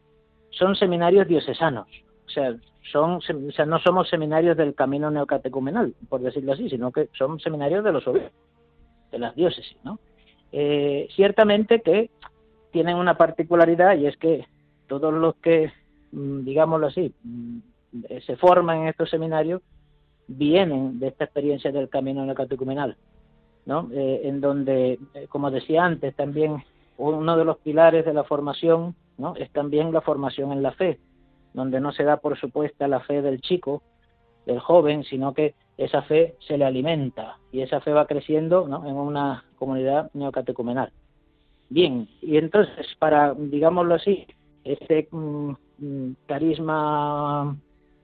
[0.49, 1.89] son seminarios diocesanos,
[2.27, 2.55] o sea,
[2.91, 7.41] son, o sea, no somos seminarios del camino neocatecumenal, por decirlo así, sino que son
[7.41, 8.33] seminarios de los obispos,
[9.11, 9.99] de las diócesis, ¿no?
[10.53, 12.11] Eh, ciertamente que
[12.71, 14.47] tienen una particularidad y es que
[14.87, 15.73] todos los que,
[16.13, 17.59] mm, digámoslo así, mm,
[18.27, 19.63] se forman en estos seminarios
[20.27, 22.97] vienen de esta experiencia del camino neocatecumenal,
[23.67, 23.89] ¿no?
[23.93, 26.63] Eh, en donde, eh, como decía antes, también
[26.99, 29.35] uno de los pilares de la formación ¿no?
[29.37, 30.99] es también la formación en la fe,
[31.59, 33.83] donde no se da por supuesta la fe del chico,
[34.47, 38.97] del joven, sino que esa fe se le alimenta y esa fe va creciendo en
[38.97, 40.91] una comunidad neocatecumenal.
[41.69, 44.27] Bien, y entonces, para, digámoslo así,
[44.65, 47.57] este mm, mm, carisma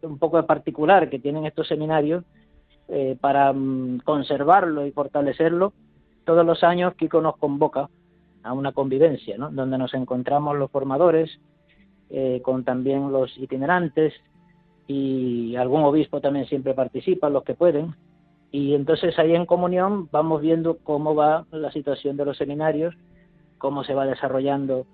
[0.02, 2.24] un poco particular que tienen estos seminarios
[2.88, 5.72] eh, para mm, conservarlo y fortalecerlo,
[6.24, 7.88] todos los años Kiko nos convoca
[8.42, 11.40] a una convivencia, donde nos encontramos los formadores,
[12.16, 14.14] eh, con también los itinerantes
[14.86, 17.96] y algún obispo también siempre participa, los que pueden.
[18.52, 22.94] Y entonces ahí en comunión vamos viendo cómo va la situación de los seminarios,
[23.58, 24.86] cómo se va desarrollando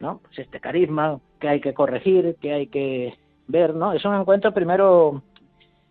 [0.00, 0.20] ¿no?
[0.22, 3.18] pues este carisma, que hay que corregir, que hay que
[3.48, 3.92] ver, ¿no?
[3.92, 5.20] Es un encuentro primero,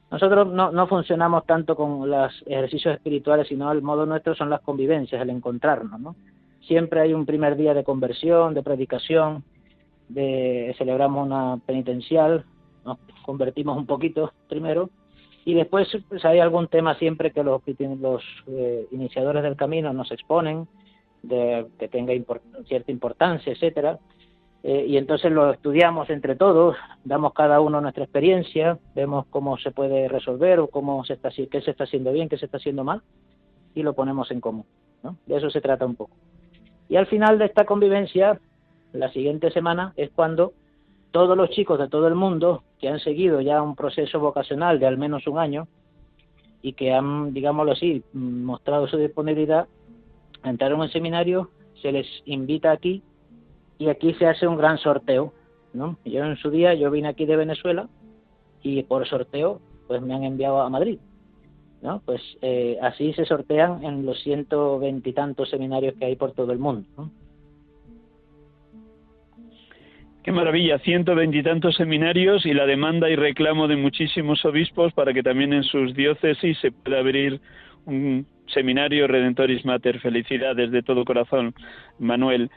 [0.09, 4.61] nosotros no, no funcionamos tanto con los ejercicios espirituales, sino el modo nuestro son las
[4.61, 6.15] convivencias, el encontrarnos, ¿no?
[6.61, 9.43] Siempre hay un primer día de conversión, de predicación,
[10.13, 12.45] de celebramos una penitencial,
[12.85, 14.89] nos convertimos un poquito primero,
[15.45, 17.61] y después pues, hay algún tema siempre que los,
[17.99, 20.67] los eh, iniciadores del camino nos exponen,
[21.23, 22.13] de, que tenga
[22.65, 23.99] cierta importancia, etcétera,
[24.63, 29.71] eh, y entonces lo estudiamos entre todos, damos cada uno nuestra experiencia, vemos cómo se
[29.71, 32.83] puede resolver o cómo se está, qué se está haciendo bien, qué se está haciendo
[32.83, 33.01] mal,
[33.73, 34.65] y lo ponemos en común.
[35.01, 35.17] ¿no?
[35.25, 36.15] De eso se trata un poco.
[36.89, 38.39] Y al final de esta convivencia,
[38.93, 40.53] la siguiente semana es cuando
[41.11, 44.87] todos los chicos de todo el mundo que han seguido ya un proceso vocacional de
[44.87, 45.67] al menos un año
[46.61, 49.67] y que han, digámoslo así, mostrado su disponibilidad,
[50.43, 51.49] entraron en seminario,
[51.81, 53.01] se les invita aquí
[53.77, 55.33] y aquí se hace un gran sorteo,
[55.73, 55.97] ¿no?
[56.05, 57.89] Yo en su día, yo vine aquí de Venezuela
[58.61, 60.99] y por sorteo, pues me han enviado a Madrid,
[61.81, 62.01] ¿no?
[62.05, 66.59] Pues eh, así se sortean en los ciento veintitantos seminarios que hay por todo el
[66.59, 67.09] mundo,
[70.23, 75.23] Qué maravilla, ciento veintitantos seminarios y la demanda y reclamo de muchísimos obispos para que
[75.23, 77.39] también en sus diócesis se pueda abrir
[77.87, 79.99] un seminario Redentoris Mater.
[79.99, 81.55] Felicidades de todo corazón,
[81.97, 82.51] Manuel.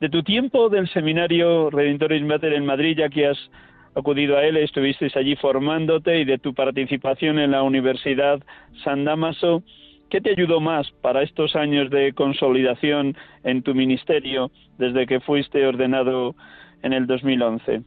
[0.00, 3.50] De tu tiempo del seminario Redentores Mater en Madrid, ya que has
[3.94, 8.40] acudido a él, estuviste allí formándote y de tu participación en la Universidad
[8.82, 9.62] San Damaso,
[10.08, 15.66] ¿qué te ayudó más para estos años de consolidación en tu ministerio desde que fuiste
[15.66, 16.34] ordenado
[16.84, 17.82] en el 2011?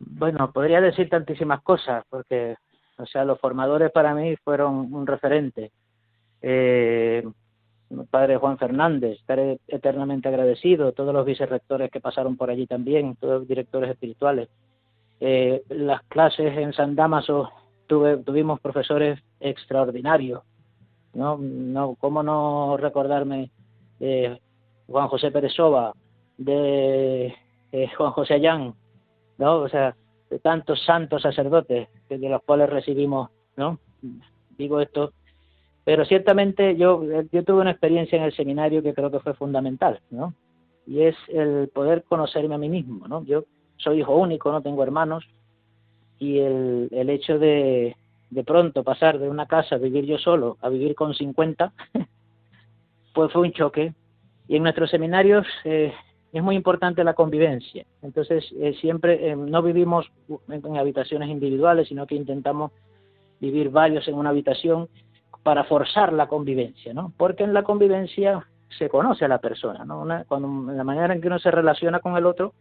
[0.00, 2.56] Bueno, podría decir tantísimas cosas, porque,
[2.96, 5.70] o sea, los formadores para mí fueron un referente.
[6.40, 7.22] Eh,
[8.10, 13.40] padre Juan Fernández, estaré eternamente agradecido, todos los vicerrectores que pasaron por allí también, todos
[13.40, 14.48] los directores espirituales.
[15.20, 17.50] Eh, las clases en San Damaso
[17.86, 20.42] tuvimos profesores extraordinarios,
[21.12, 21.36] ¿no?
[21.36, 23.50] no ¿Cómo no recordarme
[23.98, 24.40] de
[24.86, 25.92] Juan José Pérez Soba,
[26.40, 27.34] de
[27.72, 28.74] eh, Juan José Allán,
[29.38, 29.58] ¿no?
[29.58, 29.94] O sea,
[30.28, 33.78] de tantos santos sacerdotes de los cuales recibimos, ¿no?
[34.56, 35.12] Digo esto
[35.84, 40.00] pero ciertamente yo, yo tuve una experiencia en el seminario que creo que fue fundamental,
[40.10, 40.34] ¿no?
[40.86, 43.24] Y es el poder conocerme a mí mismo, ¿no?
[43.24, 43.44] Yo
[43.76, 45.24] soy hijo único, no tengo hermanos,
[46.18, 47.96] y el, el hecho de
[48.30, 51.72] de pronto pasar de una casa a vivir yo solo a vivir con 50,
[53.14, 53.92] pues fue un choque.
[54.46, 55.92] Y en nuestros seminarios eh,
[56.32, 57.84] es muy importante la convivencia.
[58.02, 60.10] Entonces, eh, siempre eh, no vivimos
[60.48, 62.72] en habitaciones individuales, sino que intentamos
[63.40, 64.88] vivir varios en una habitación
[65.42, 67.12] para forzar la convivencia, ¿no?
[67.16, 68.46] Porque en la convivencia
[68.78, 70.06] se conoce a la persona, ¿no?
[70.28, 72.52] cuando, la manera en que uno se relaciona con el otro,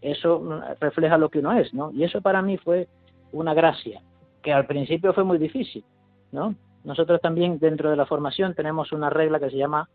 [0.00, 1.92] eso refleja lo que uno es, ¿no?
[1.92, 2.88] Y eso para mí fue
[3.32, 4.02] una gracia,
[4.42, 5.84] que al principio fue muy difícil,
[6.32, 6.54] ¿no?
[6.82, 9.88] Nosotros también dentro de la formación tenemos una regla que se llama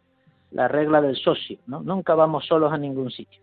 [0.52, 1.82] la regla del socio, ¿no?
[1.82, 3.42] Nunca vamos solos a ningún sitio.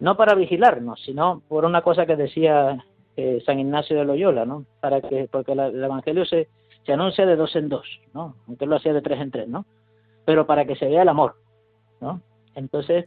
[0.00, 2.84] No para vigilarnos, sino por una cosa que decía
[3.16, 4.64] eh, San Ignacio de Loyola, ¿no?
[4.80, 6.48] Para que, porque el Evangelio se,
[6.84, 8.36] se anuncia de dos en dos, ¿no?
[8.46, 9.66] Aunque lo hacía de tres en tres, ¿no?
[10.24, 11.36] Pero para que se vea el amor,
[12.00, 12.20] ¿no?
[12.54, 13.06] Entonces,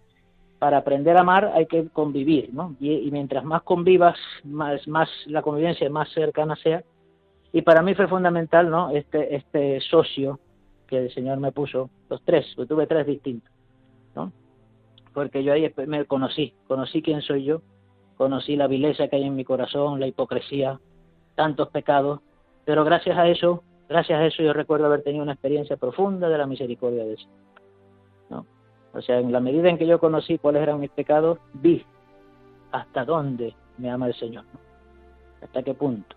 [0.60, 2.76] para aprender a amar hay que convivir, ¿no?
[2.80, 6.84] Y, mientras más convivas, más, más la convivencia más cercana sea.
[7.53, 8.89] Y para mí fue fundamental, ¿no?
[8.89, 10.39] Este, este socio
[10.88, 13.51] que el Señor me puso, los tres, yo tuve tres distintos,
[14.15, 14.31] ¿no?
[15.13, 17.61] Porque yo ahí me conocí, conocí quién soy yo,
[18.17, 20.79] conocí la vileza que hay en mi corazón, la hipocresía,
[21.35, 22.21] tantos pecados,
[22.65, 26.38] pero gracias a eso, gracias a eso yo recuerdo haber tenido una experiencia profunda de
[26.38, 27.29] la misericordia de Dios.
[28.29, 28.45] ¿no?
[28.93, 31.85] O sea, en la medida en que yo conocí cuáles eran mis pecados, vi
[32.71, 34.43] hasta dónde me ama el Señor,
[35.41, 36.16] hasta qué punto.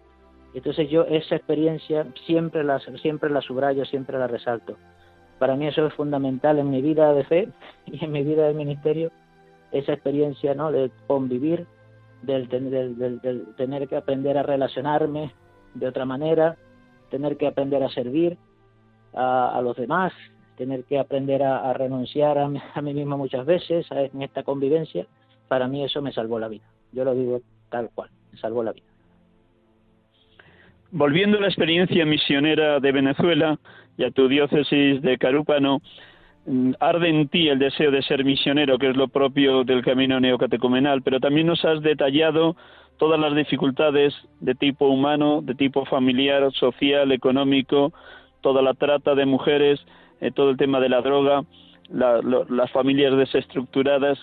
[0.55, 4.77] Entonces yo esa experiencia siempre la, siempre la subrayo, siempre la resalto.
[5.39, 7.49] Para mí eso es fundamental en mi vida de fe
[7.87, 9.11] y en mi vida de ministerio,
[9.73, 10.73] esa experiencia ¿no?
[10.73, 11.67] de convivir,
[12.23, 15.33] del, del tener que aprender a relacionarme,
[15.75, 16.57] de otra manera,
[17.11, 18.37] tener que aprender a servir
[19.15, 20.13] a, los demás,
[20.57, 22.39] tener que aprender a, renunciar
[22.75, 25.07] a, mí mismo muchas veces en esta convivencia,
[25.49, 26.65] para mí eso me salvó la vida.
[26.93, 28.90] Yo lo digo tal cual, me salvó la vida.
[30.93, 33.59] Volviendo a la experiencia misionera de Venezuela
[33.97, 35.81] y a tu diócesis de Carúpano,
[36.47, 40.19] mm, arde en ti el deseo de ser misionero, que es lo propio del camino
[40.19, 42.57] neocatecumenal, pero también nos has detallado
[42.97, 47.93] todas las dificultades de tipo humano, de tipo familiar, social, económico,
[48.41, 49.81] toda la trata de mujeres,
[50.21, 51.45] eh, todo el tema de la droga,
[51.89, 54.19] las familias desestructuradas.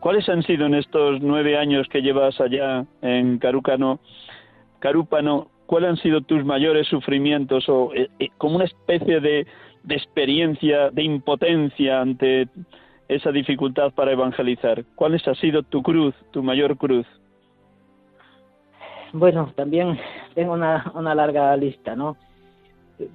[0.00, 4.00] ¿Cuáles han sido en estos nueve años que llevas allá en Carúcano,
[4.80, 9.46] Carúpano, cuáles han sido tus mayores sufrimientos o eh, eh, como una especie de,
[9.82, 12.48] de experiencia de impotencia ante
[13.08, 14.84] esa dificultad para evangelizar?
[14.94, 17.06] ¿Cuál ha sido tu cruz, tu mayor cruz?
[19.12, 19.98] bueno, también
[20.34, 22.16] tengo una, una larga lista, ¿no?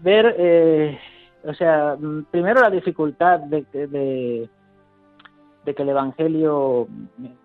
[0.01, 0.99] Ver, eh,
[1.43, 1.97] o sea,
[2.29, 4.49] primero la dificultad de, de,
[5.65, 6.87] de que el Evangelio,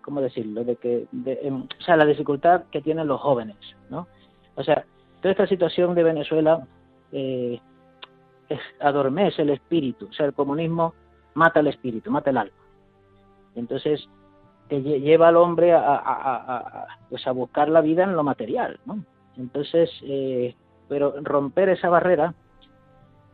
[0.01, 0.63] ¿cómo decirlo?
[0.63, 1.07] De que,
[1.41, 3.57] em, o sea, la dificultad que tienen los jóvenes,
[3.89, 4.07] ¿no?
[4.55, 4.85] O sea,
[5.23, 6.67] toda esta situación de Venezuela
[7.13, 7.57] eh,
[8.49, 10.93] es, adormece el espíritu, o sea, el comunismo
[11.33, 12.53] mata el espíritu, mata el alma.
[13.55, 14.05] Entonces,
[14.67, 19.05] que lleva al hombre a, a, pues a buscar la vida en lo material, ¿no?
[19.37, 20.55] Entonces, eh,
[20.89, 22.33] pero romper esa barrera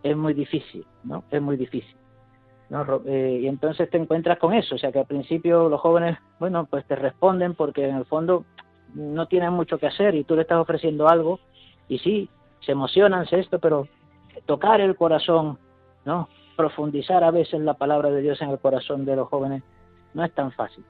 [0.03, 1.23] es muy difícil, ¿no?
[1.31, 1.95] Es muy difícil.
[2.69, 3.01] ¿no?
[3.07, 6.67] Eh, y entonces te encuentras con eso, o sea que al principio los jóvenes, bueno,
[6.69, 8.45] pues te responden porque en el fondo
[8.93, 11.39] no tienen mucho que hacer y tú le estás ofreciendo algo
[11.89, 12.29] y sí,
[12.61, 13.87] se emocionan, se esto, pero
[14.45, 15.57] tocar el corazón,
[16.05, 16.29] ¿no?
[16.55, 19.63] Profundizar a veces la palabra de Dios en el corazón de los jóvenes
[20.13, 20.85] no es tan fácil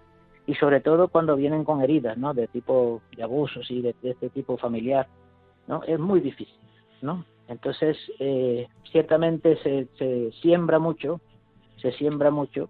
[0.50, 2.34] y sobre todo cuando vienen con heridas, ¿no?
[2.34, 5.08] De tipo de abusos y de, este tipo familiar,
[5.68, 5.84] ¿no?
[5.84, 6.58] Es muy difícil,
[7.04, 7.24] ¿no?
[7.48, 11.22] Entonces, eh, ciertamente se, se, siembra mucho,
[11.78, 12.68] se siembra mucho,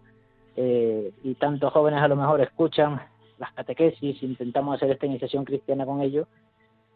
[0.58, 3.00] eh, y tantos jóvenes a lo mejor escuchan
[3.38, 6.28] las catequesis, intentamos hacer esta iniciación cristiana con ellos,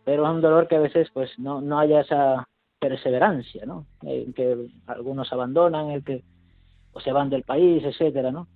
[0.05, 2.47] pero es un dolor que a veces pues no, no haya esa
[2.79, 3.85] perseverancia, ¿no?
[4.01, 6.23] En que algunos abandonan, el que
[6.93, 8.47] o se van del país, etcétera, ¿no?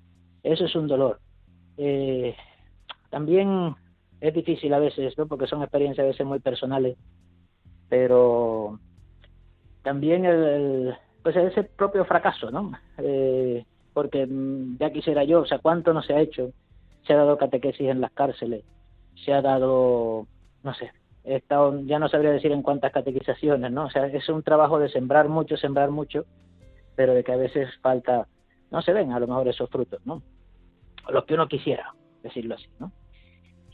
[0.43, 1.19] Eso es un dolor.
[1.77, 2.35] Eh,
[3.09, 3.75] también
[4.19, 5.27] es difícil a veces, ¿no?
[5.27, 6.97] Porque son experiencias a veces muy personales,
[7.89, 8.79] pero
[9.83, 10.93] también el,
[11.23, 12.71] pues ese propio fracaso, ¿no?
[12.97, 14.27] Eh, porque
[14.79, 16.51] ya quisiera yo, o sea, ¿cuánto no se ha hecho?
[17.05, 18.63] Se ha dado catequesis en las cárceles,
[19.25, 20.27] se ha dado,
[20.63, 20.91] no sé,
[21.27, 23.85] he estado, ya no sabría decir en cuántas catequizaciones, ¿no?
[23.85, 26.25] O sea, es un trabajo de sembrar mucho, sembrar mucho,
[26.95, 28.27] pero de que a veces falta,
[28.71, 30.23] no se ven a lo mejor esos frutos, ¿no?
[31.09, 32.93] Los que uno quisiera, decirlo así, ¿no?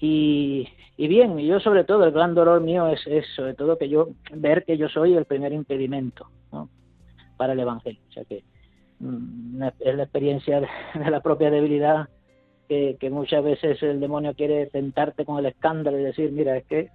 [0.01, 3.88] Y, y bien, yo sobre todo, el gran dolor mío es, es sobre todo que
[3.88, 6.70] yo, ver que yo soy el primer impedimento, ¿no?
[7.38, 8.43] Para el Evangelio, o sea que
[8.99, 10.68] mm, es la experiencia de,
[11.10, 12.10] la propia debilidad
[12.68, 16.66] que, que, muchas veces el demonio quiere tentarte con el escándalo y decir, mira, es
[16.66, 16.89] que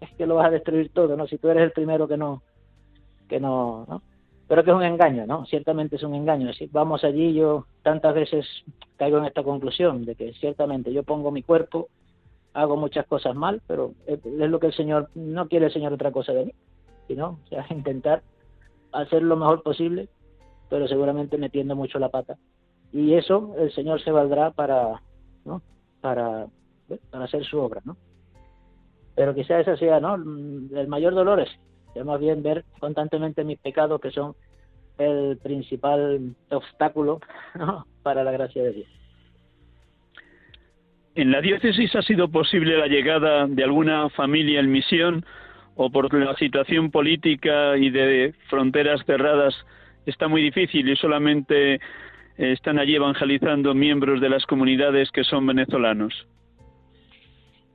[0.00, 1.26] es que lo vas a destruir todo, ¿no?
[1.26, 2.42] Si tú eres el primero que no,
[3.28, 4.02] que no, ¿no?
[4.48, 5.44] Pero que es un engaño, ¿no?
[5.46, 6.52] Ciertamente es un engaño.
[6.52, 8.46] Si vamos allí, yo tantas veces
[8.96, 11.88] caigo en esta conclusión de que ciertamente yo pongo mi cuerpo,
[12.52, 16.12] hago muchas cosas mal, pero es lo que el Señor, no quiere el Señor otra
[16.12, 16.52] cosa de mí,
[17.08, 18.22] sino, intentar
[18.92, 20.08] hacer lo mejor posible,
[20.70, 22.38] pero seguramente metiendo mucho la pata.
[22.92, 25.02] Y eso el Señor se valdrá para,
[25.44, 25.60] ¿no?
[26.00, 26.46] Para,
[27.10, 27.96] para hacer su obra, ¿no?
[29.16, 30.14] Pero quizás ese sea, ¿no?
[30.14, 31.50] El mayor dolor es,
[32.04, 34.34] más bien ver constantemente mis pecados que son
[34.98, 37.20] el principal obstáculo
[38.02, 38.88] para la gracia de Dios.
[41.14, 45.24] ¿En la diócesis ha sido posible la llegada de alguna familia en misión
[45.74, 49.54] o por la situación política y de fronteras cerradas
[50.04, 51.80] está muy difícil y solamente
[52.36, 56.26] están allí evangelizando miembros de las comunidades que son venezolanos?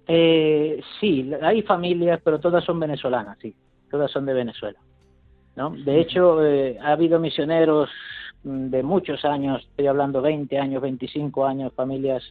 [0.08, 3.56] Eh, sí, hay familias, pero todas son venezolanas, sí,
[3.90, 4.80] todas son de Venezuela.
[5.56, 5.72] ¿no?
[5.72, 7.90] De hecho, eh, ha habido misioneros
[8.44, 12.24] mm, de muchos años, estoy hablando 20 años, 25 años, familias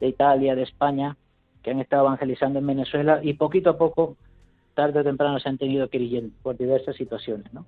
[0.00, 1.16] de Italia, de España,
[1.62, 4.16] que han estado evangelizando en Venezuela y poquito a poco,
[4.74, 7.52] tarde o temprano, se han tenido que ir por diversas situaciones.
[7.52, 7.66] ¿no?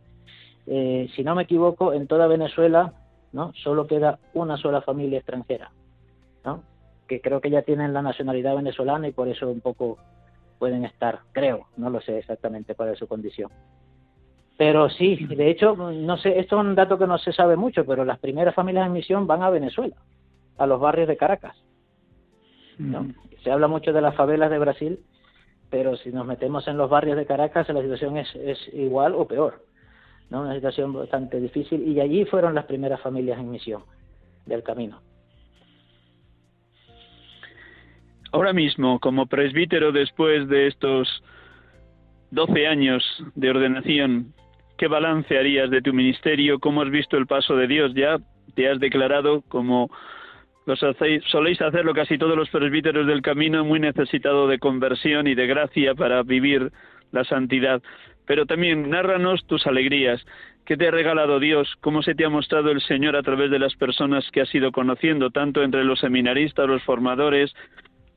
[0.67, 2.93] Eh, si no me equivoco, en toda Venezuela
[3.33, 5.71] no solo queda una sola familia extranjera.
[6.45, 6.63] ¿no?
[7.09, 9.99] Que creo que ya tienen la nacionalidad venezolana y por eso un poco
[10.59, 13.51] pueden estar, creo, no lo sé exactamente cuál es su condición.
[14.57, 17.85] Pero sí, de hecho, no sé, esto es un dato que no se sabe mucho,
[17.87, 19.97] pero las primeras familias en misión van a Venezuela,
[20.59, 21.57] a los barrios de Caracas.
[22.77, 23.05] ¿no?
[23.05, 23.15] Mm.
[23.45, 24.99] Se habla mucho de las favelas de Brasil,
[25.71, 29.27] pero si nos metemos en los barrios de Caracas, la situación es, es igual o
[29.27, 29.65] peor.
[30.29, 30.43] ¿no?
[30.43, 33.85] Una situación bastante difícil y allí fueron las primeras familias en misión
[34.45, 35.01] del camino.
[38.33, 41.23] Ahora mismo, como presbítero después de estos
[42.31, 43.03] doce años
[43.35, 44.35] de ordenación,
[44.77, 46.59] ¿qué balance harías de tu ministerio?
[46.59, 47.95] ¿Cómo has visto el paso de Dios?
[47.95, 48.19] Ya
[48.55, 49.91] te has declarado como
[50.67, 55.35] los hacéis, soléis hacerlo casi todos los presbíteros del camino, muy necesitado de conversión y
[55.35, 56.71] de gracia para vivir
[57.11, 57.83] la santidad.
[58.27, 60.23] Pero también nárranos tus alegrías.
[60.67, 61.67] ¿Qué te ha regalado Dios?
[61.81, 64.71] ¿Cómo se te ha mostrado el Señor a través de las personas que has ido
[64.71, 67.55] conociendo, tanto entre los seminaristas, los formadores,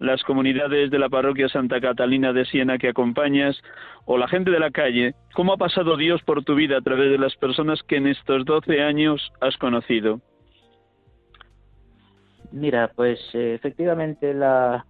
[0.02, 3.62] las comunidades de la parroquia Santa Catalina de Siena que acompañas
[4.06, 7.12] o la gente de la calle, ¿cómo ha pasado Dios por tu vida a través
[7.12, 10.20] de las personas que en estos doce años has conocido?
[12.52, 14.88] Mira, pues eh, efectivamente la,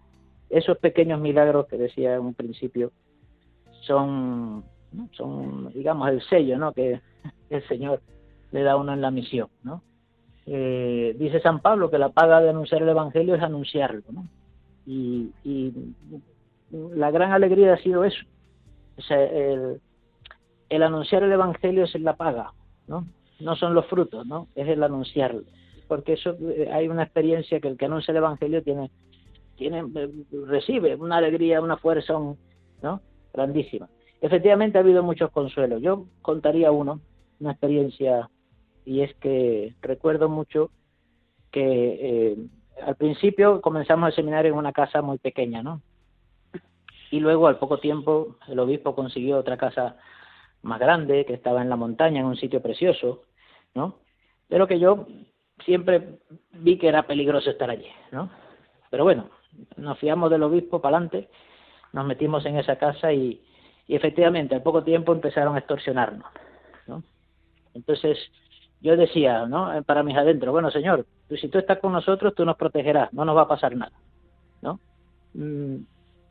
[0.50, 2.94] esos pequeños milagros que decía en un principio
[3.82, 4.64] son,
[5.12, 6.72] son digamos, el sello ¿no?
[6.72, 7.02] que
[7.50, 8.02] el Señor
[8.54, 9.50] le da a uno en la misión.
[9.62, 9.84] ¿no?
[10.46, 14.04] Eh, dice San Pablo que la paga de anunciar el Evangelio es anunciarlo.
[14.10, 14.26] ¿no?
[14.86, 15.32] Y,
[16.72, 18.24] la gran alegría ha sido eso.
[19.10, 22.54] El, anunciar el Evangelio es la paga,
[22.88, 23.06] ¿no?
[23.40, 24.48] No son los frutos, ¿no?
[24.56, 25.44] Es el anunciarlo.
[25.88, 28.90] Porque eso eh, hay una experiencia que el que anuncia el Evangelio tiene,
[29.58, 30.10] tiene eh,
[30.48, 33.02] recibe una alegría, una fuerza, ¿no?
[33.34, 33.90] Grandísima.
[34.22, 35.82] Efectivamente ha habido muchos consuelos.
[35.82, 37.02] Yo contaría uno,
[37.40, 38.30] una experiencia,
[38.86, 40.70] y es que recuerdo mucho
[41.52, 42.38] que eh,
[42.86, 45.82] al principio comenzamos el seminario en una casa muy pequeña, ¿no?
[47.12, 49.98] Y luego, al poco tiempo, el obispo consiguió otra casa
[50.62, 53.24] más grande, que estaba en la montaña, en un sitio precioso,
[53.74, 54.00] ¿no?
[54.48, 55.08] Pero que yo
[55.66, 56.20] siempre
[56.54, 58.30] vi que era peligroso estar allí, ¿no?
[58.90, 59.30] Pero bueno,
[59.76, 61.30] nos fiamos del obispo para adelante,
[61.94, 63.44] nos metimos en esa casa y,
[63.88, 66.26] y efectivamente, al poco tiempo empezaron a extorsionarnos,
[66.88, 67.04] ¿no?
[67.74, 68.18] Entonces,
[68.82, 69.74] yo decía, ¿no?
[69.74, 73.26] Eh, para mis adentro, bueno, Señor, si tú estás con nosotros, tú nos protegerás, no
[73.26, 73.94] nos va a pasar nada,
[74.62, 74.80] ¿no?
[75.34, 75.78] Mm,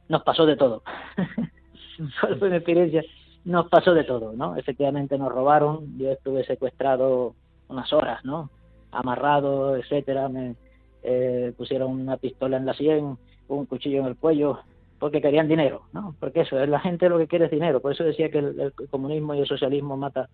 [0.08, 0.82] nos pasó de todo.
[2.38, 3.02] fue mi experiencia?
[3.44, 4.56] Nos pasó de todo, ¿no?
[4.56, 7.34] Efectivamente nos robaron, yo estuve secuestrado
[7.68, 8.50] unas horas, ¿no?
[8.90, 10.56] Amarrado, etcétera, me
[11.02, 13.16] eh, pusieron una pistola en la sien,
[13.48, 14.60] un cuchillo en el cuello,
[14.98, 16.14] porque querían dinero, ¿no?
[16.20, 19.34] Porque eso, la gente lo que quiere es dinero, por eso decía que el, comunismo
[19.34, 20.28] y el socialismo mata,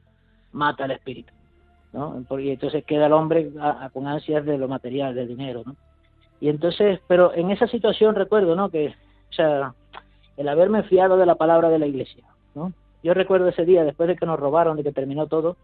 [0.53, 1.33] mata el espíritu,
[1.97, 2.23] ¿no?
[2.29, 3.51] Porque entonces queda el hombre
[3.93, 5.65] con ansias de lo material, del dinero.
[6.41, 8.69] Y entonces, pero en esa situación recuerdo, ¿no?
[8.69, 9.75] Que, o sea,
[10.37, 12.25] el haberme fiado de la palabra de la iglesia,
[12.55, 12.73] ¿no?
[13.03, 15.57] Yo recuerdo ese día, después de que nos robaron, de que terminó todo,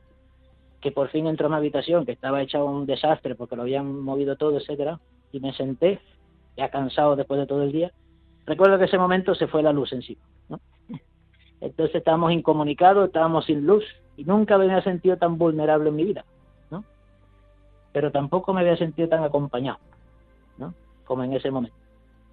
[0.80, 4.01] que por fin entró a una habitación que estaba hecha un desastre porque lo habían
[4.01, 4.99] movido todo, etcétera,
[5.33, 6.01] y me senté,
[6.57, 7.93] ya cansado después de todo el día.
[8.47, 10.61] Recuerdo que ese momento se fue la luz encima, ¿no?
[11.62, 13.84] Entonces estábamos incomunicados, estábamos sin luz,
[14.16, 16.24] y nunca me había sentido tan vulnerable en mi vida,
[16.70, 16.84] ¿no?
[17.92, 19.78] Pero tampoco me había sentido tan acompañado,
[20.58, 20.74] ¿no?
[21.04, 21.76] Como en ese momento.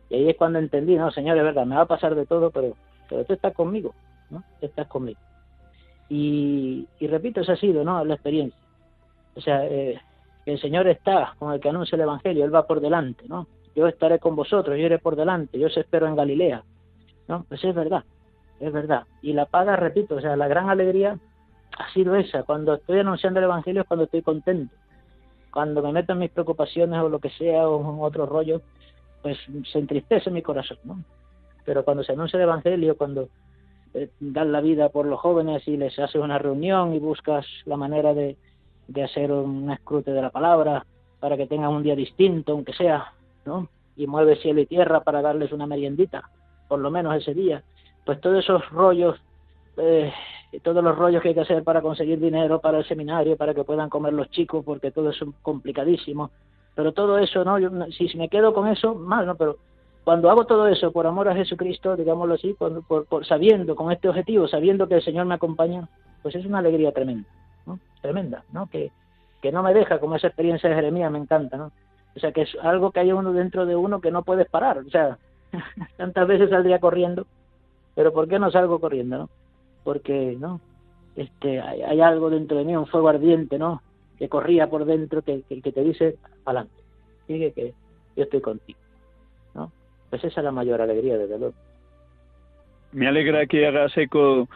[0.10, 2.50] Y ahí es cuando entendí, no, Señor, es verdad, me va a pasar de todo,
[2.50, 2.74] pero,
[3.08, 3.94] pero tú estás conmigo,
[4.32, 4.44] ¿no?
[4.62, 5.20] Estás conmigo.
[6.10, 8.04] Y, y repito, esa ha sido, ¿no?
[8.04, 8.60] La experiencia.
[9.36, 10.02] O sea, eh,
[10.48, 13.46] el Señor está con el que anuncia el Evangelio, Él va por delante, ¿no?
[13.76, 16.64] Yo estaré con vosotros, yo iré por delante, yo os espero en Galilea,
[17.28, 17.46] ¿no?
[17.48, 18.04] Pues es verdad,
[18.60, 19.04] es verdad.
[19.22, 21.18] Y la paga, repito, o sea, la gran alegría
[21.78, 22.44] ha sido esa.
[22.44, 24.76] Cuando estoy anunciando el Evangelio es cuando estoy contento.
[25.52, 28.62] Cuando me meto en mis preocupaciones o lo que sea o en otro rollo,
[29.22, 29.38] pues
[29.72, 31.04] se entristece mi corazón, ¿no?
[31.66, 33.30] Pero cuando se anuncia el Evangelio, cuando
[33.94, 37.78] eh, dan la vida por los jóvenes y les haces una reunión y buscas la
[37.78, 38.38] manera de,
[38.88, 40.86] de hacer un escrute de la palabra
[41.20, 43.14] para que tengan un día distinto, aunque sea,
[43.46, 43.68] ¿no?
[43.96, 46.30] Y mueve cielo y tierra para darles una meriendita,
[46.68, 47.64] por lo menos ese día.
[48.06, 49.20] Pues todos esos rollos,
[49.78, 50.12] eh,
[50.64, 53.64] todos los rollos que hay que hacer para conseguir dinero para el seminario, para que
[53.64, 56.32] puedan comer los chicos, porque todo es complicadísimo,
[56.76, 57.60] pero todo eso, ¿no?
[57.60, 59.36] Yo, si me quedo con eso, mal, ¿no?
[59.36, 59.58] Pero
[60.04, 64.10] cuando hago todo eso por amor a Jesucristo, digámoslo así, por, por, sabiendo, con este
[64.10, 65.88] objetivo, sabiendo que el Señor me acompaña,
[66.22, 67.28] pues es una alegría tremenda,
[67.66, 67.80] ¿no?
[68.02, 68.68] Tremenda, ¿no?
[68.68, 68.92] Que,
[69.42, 71.72] que no me deja, como esa experiencia de Jeremías, me encanta, ¿no?
[72.16, 74.80] O sea, que es algo que hay uno dentro de uno que no puedes parar,
[74.80, 75.18] o sea,
[75.98, 77.28] tantas veces saldría corriendo,
[78.00, 79.30] pero ¿por qué no salgo corriendo, no?
[79.84, 80.62] Porque, ¿no?
[81.18, 83.82] Este, hay, hay algo dentro de mí, un fuego ardiente, ¿no?
[84.18, 86.82] que corría por dentro, que, que, que te dice, adelante,
[87.28, 87.74] sigue que
[88.16, 88.80] yo estoy contigo.
[89.54, 89.70] ¿no?
[90.10, 91.56] Pues esa es la mayor alegría, desde luego.
[92.94, 94.48] Me alegra que hagas eco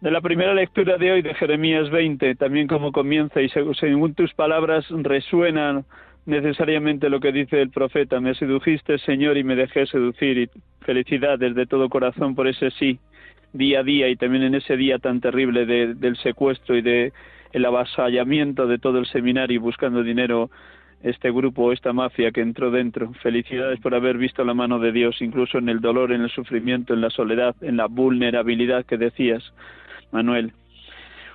[0.00, 4.32] de la primera lectura de hoy de Jeremías 20, también como comienza y según tus
[4.32, 5.82] palabras resuena
[6.26, 10.50] necesariamente lo que dice el profeta, me sedujiste Señor y me dejé seducir y
[10.80, 12.98] felicidades de todo corazón por ese sí,
[13.52, 17.12] día a día y también en ese día tan terrible de, del secuestro y de
[17.54, 20.50] avasallamiento de todo el seminario buscando dinero
[21.02, 23.12] este grupo, esta mafia que entró dentro.
[23.22, 26.94] Felicidades por haber visto la mano de Dios, incluso en el dolor, en el sufrimiento,
[26.94, 29.42] en la soledad, en la vulnerabilidad que decías,
[30.10, 30.52] Manuel.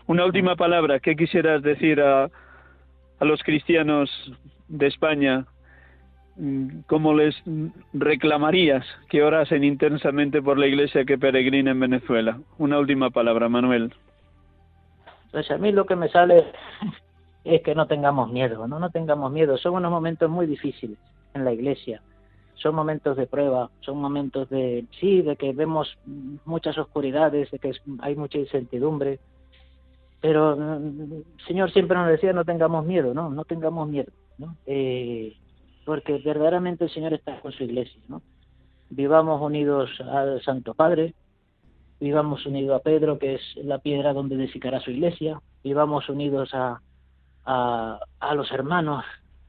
[0.07, 2.25] Una última palabra, ¿qué quisieras decir a,
[3.19, 4.09] a los cristianos
[4.72, 5.45] de España?
[6.88, 7.36] ¿Cómo les
[7.93, 12.39] reclamarías que orasen intensamente por la iglesia que peregrina en Venezuela?
[12.57, 13.93] Una última palabra, Manuel.
[15.32, 16.45] Pues a mí lo que me sale
[17.43, 19.57] es que no tengamos miedo, no, no tengamos miedo.
[19.57, 20.97] Son unos momentos muy difíciles
[21.34, 22.01] en la iglesia.
[22.55, 25.97] Son momentos de prueba, son momentos de, sí, de que vemos
[26.45, 29.19] muchas oscuridades, de que hay mucha incertidumbre.
[30.22, 34.55] Pero el mm, Señor siempre nos decía no tengamos miedo, no, no tengamos miedo, ¿no?
[34.65, 35.36] Eh,
[35.86, 38.22] porque verdaderamente el Señor está con su iglesia, ¿no?
[38.89, 41.15] Vivamos unidos al Santo Padre,
[41.99, 46.82] vivamos unidos a Pedro, que es la piedra donde edificará su iglesia, vivamos unidos a,
[47.45, 49.05] a, los hermanos,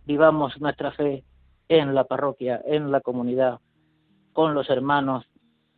[0.07, 1.25] vivamos nuestra fe
[1.69, 3.61] en la parroquia, en la comunidad,
[4.33, 5.25] con los hermanos,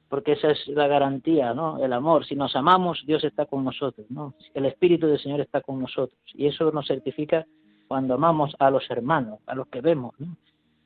[0.09, 1.83] porque esa es la garantía, ¿no?
[1.85, 4.35] El amor, si nos amamos, Dios está con nosotros, ¿no?
[4.53, 7.47] El Espíritu del Señor está con nosotros y eso nos certifica
[7.89, 10.37] cuando amamos a los hermanos, a los que vemos, ¿no?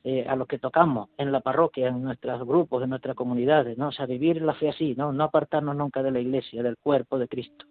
[0.05, 3.89] Eh, a los que tocamos en la parroquia, en nuestros grupos, en nuestras comunidades, ¿no?
[3.89, 5.11] O sea, vivir la fe así, ¿no?
[5.11, 7.65] No apartarnos nunca de la iglesia, del cuerpo de Cristo,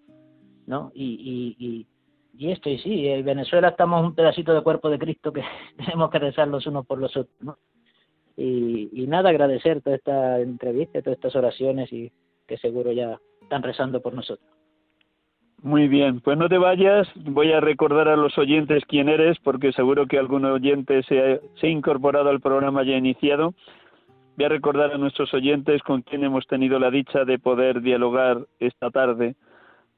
[0.67, 0.93] ¿no?
[0.95, 1.87] Y, y,
[2.37, 5.43] y, esto, y sí, en Venezuela estamos un pedacito de cuerpo de Cristo que
[5.79, 7.57] tenemos que rezar los unos por los otros, ¿no?
[8.41, 12.13] Y, nada, agradecer toda esta entrevista, todas estas oraciones y
[12.47, 14.49] que seguro ya están rezando por nosotros.
[15.61, 19.73] Muy bien, pues no te vayas, voy a recordar a los oyentes quién eres, porque
[19.73, 23.55] seguro que algún oyente se ha, se ha incorporado al programa ya iniciado.
[24.37, 28.47] Voy a recordar a nuestros oyentes con quien hemos tenido la dicha de poder dialogar
[28.61, 29.35] esta tarde.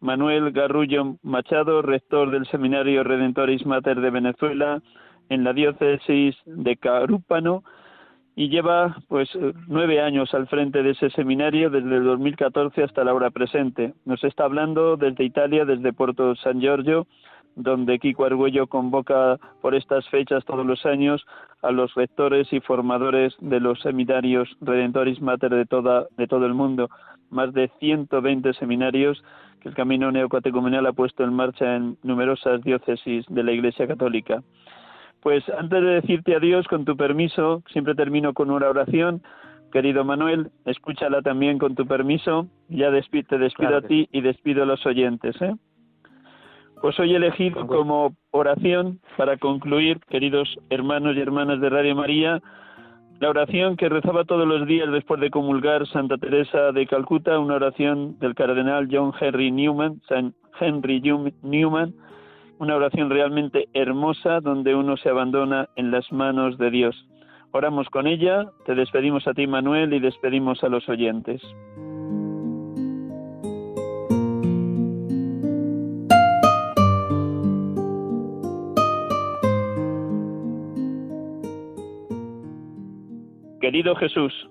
[0.00, 4.80] Manuel Garrullo Machado, rector del Seminario Redentoris Mater de Venezuela,
[5.28, 7.62] en la diócesis de Carúpano,
[8.36, 9.28] y lleva pues
[9.66, 13.94] nueve años al frente de ese seminario desde el 2014 hasta la hora presente.
[14.04, 17.06] Nos está hablando desde Italia, desde Puerto San Giorgio,
[17.56, 21.24] donde Kiko Argüello convoca por estas fechas todos los años
[21.62, 26.88] a los rectores y formadores de los seminarios Redentoris Mater de, toda, todo el mundo.
[27.30, 29.22] Más de 120 seminarios
[29.60, 34.42] que el Camino Neocatecumenal ha puesto en marcha en numerosas diócesis de la Iglesia Católica.
[35.22, 39.22] Pues antes de decirte adiós, con tu permiso, siempre termino con una oración.
[39.72, 42.48] Querido Manuel, escúchala también con tu permiso.
[42.68, 45.40] Ya te despido a ti y despido a los oyentes.
[45.42, 45.54] ¿eh?
[46.80, 52.40] Pues hoy he elegido como oración para concluir, queridos hermanos y hermanas de Radio María,
[53.20, 57.56] la oración que rezaba todos los días después de comulgar Santa Teresa de Calcuta, una
[57.56, 61.94] oración del cardenal John Henry Newman, San Henry Newman,
[62.60, 67.08] una oración realmente hermosa donde uno se abandona en las manos de Dios.
[67.52, 71.40] Oramos con ella, te despedimos a ti Manuel y despedimos a los oyentes.
[83.62, 84.50] Querido Jesús,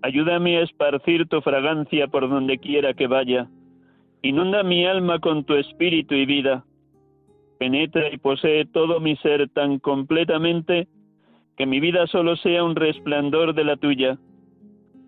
[0.00, 3.48] ayúdame a esparcir tu fragancia por donde quiera que vaya.
[4.22, 6.64] Inunda mi alma con tu espíritu y vida.
[7.64, 10.86] Penetra y posee todo mi ser tan completamente
[11.56, 14.18] que mi vida solo sea un resplandor de la tuya.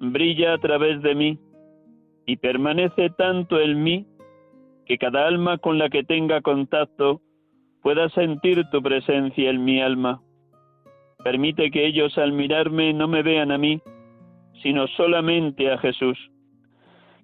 [0.01, 1.39] Brilla a través de mí
[2.25, 4.07] y permanece tanto en mí
[4.87, 7.21] que cada alma con la que tenga contacto
[7.83, 10.23] pueda sentir tu presencia en mi alma.
[11.23, 13.83] Permite que ellos al mirarme no me vean a mí,
[14.63, 16.17] sino solamente a Jesús.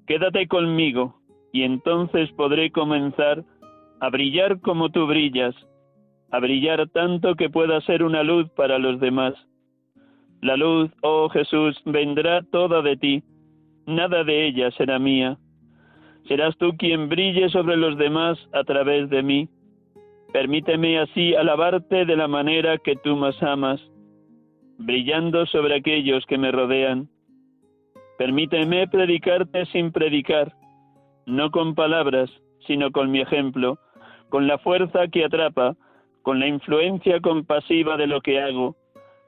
[0.07, 1.22] Quédate conmigo
[1.55, 3.47] y entonces podré comenzar
[4.03, 5.55] a brillar como tú brillas,
[6.32, 9.32] a brillar tanto que pueda ser una luz para los demás.
[10.40, 13.22] La luz, oh Jesús, vendrá toda de ti,
[13.86, 15.38] nada de ella será mía.
[16.26, 19.48] Serás tú quien brille sobre los demás a través de mí.
[20.32, 23.80] Permíteme así alabarte de la manera que tú más amas
[24.78, 27.09] brillando sobre aquellos que me rodean.
[28.18, 30.53] Permíteme predicarte sin predicar,
[31.24, 32.28] no con palabras,
[32.66, 33.78] sino con mi ejemplo,
[34.33, 35.76] con la fuerza que atrapa,
[36.22, 38.76] con la influencia compasiva de lo que hago,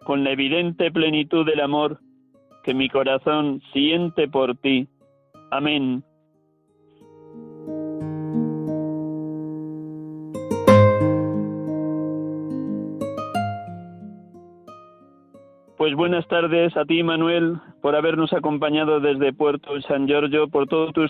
[0.06, 2.00] con la evidente plenitud del amor
[2.62, 4.88] que mi corazón siente por ti.
[5.50, 6.02] Amén.
[15.84, 20.92] Pues buenas tardes a ti, Manuel, por habernos acompañado desde Puerto San Giorgio, por todo
[20.92, 21.06] tu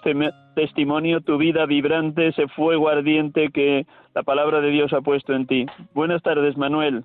[0.56, 5.46] testimonio, tu vida vibrante, ese fuego ardiente que la palabra de Dios ha puesto en
[5.46, 5.66] ti.
[5.94, 7.04] Buenas tardes, Manuel.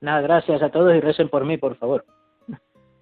[0.00, 2.04] Nada, gracias a todos y recen por mí, por favor.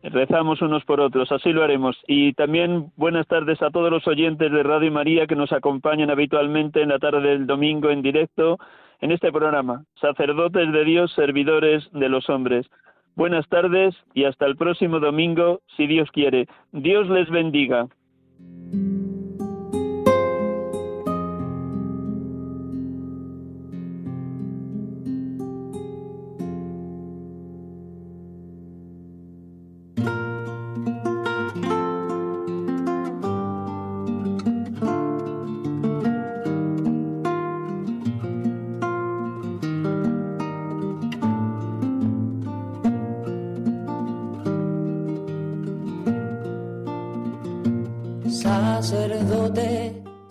[0.02, 1.96] Rezamos unos por otros, así lo haremos.
[2.06, 6.82] Y también buenas tardes a todos los oyentes de Radio María que nos acompañan habitualmente
[6.82, 8.58] en la tarde del domingo en directo
[9.00, 12.66] en este programa, sacerdotes de Dios, servidores de los hombres.
[13.16, 16.46] Buenas tardes y hasta el próximo domingo, si Dios quiere.
[16.72, 17.88] Dios les bendiga.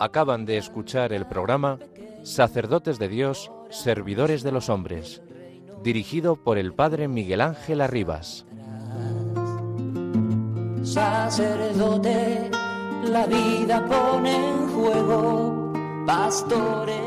[0.06, 1.80] Acaban de escuchar el programa
[2.22, 5.20] Sacerdotes de Dios, Servidores de los Hombres,
[5.82, 8.46] dirigido por el Padre Miguel Ángel Arribas.
[10.84, 12.52] Sacerdote,
[13.02, 15.72] la vida pone en juego,
[16.06, 17.05] pastores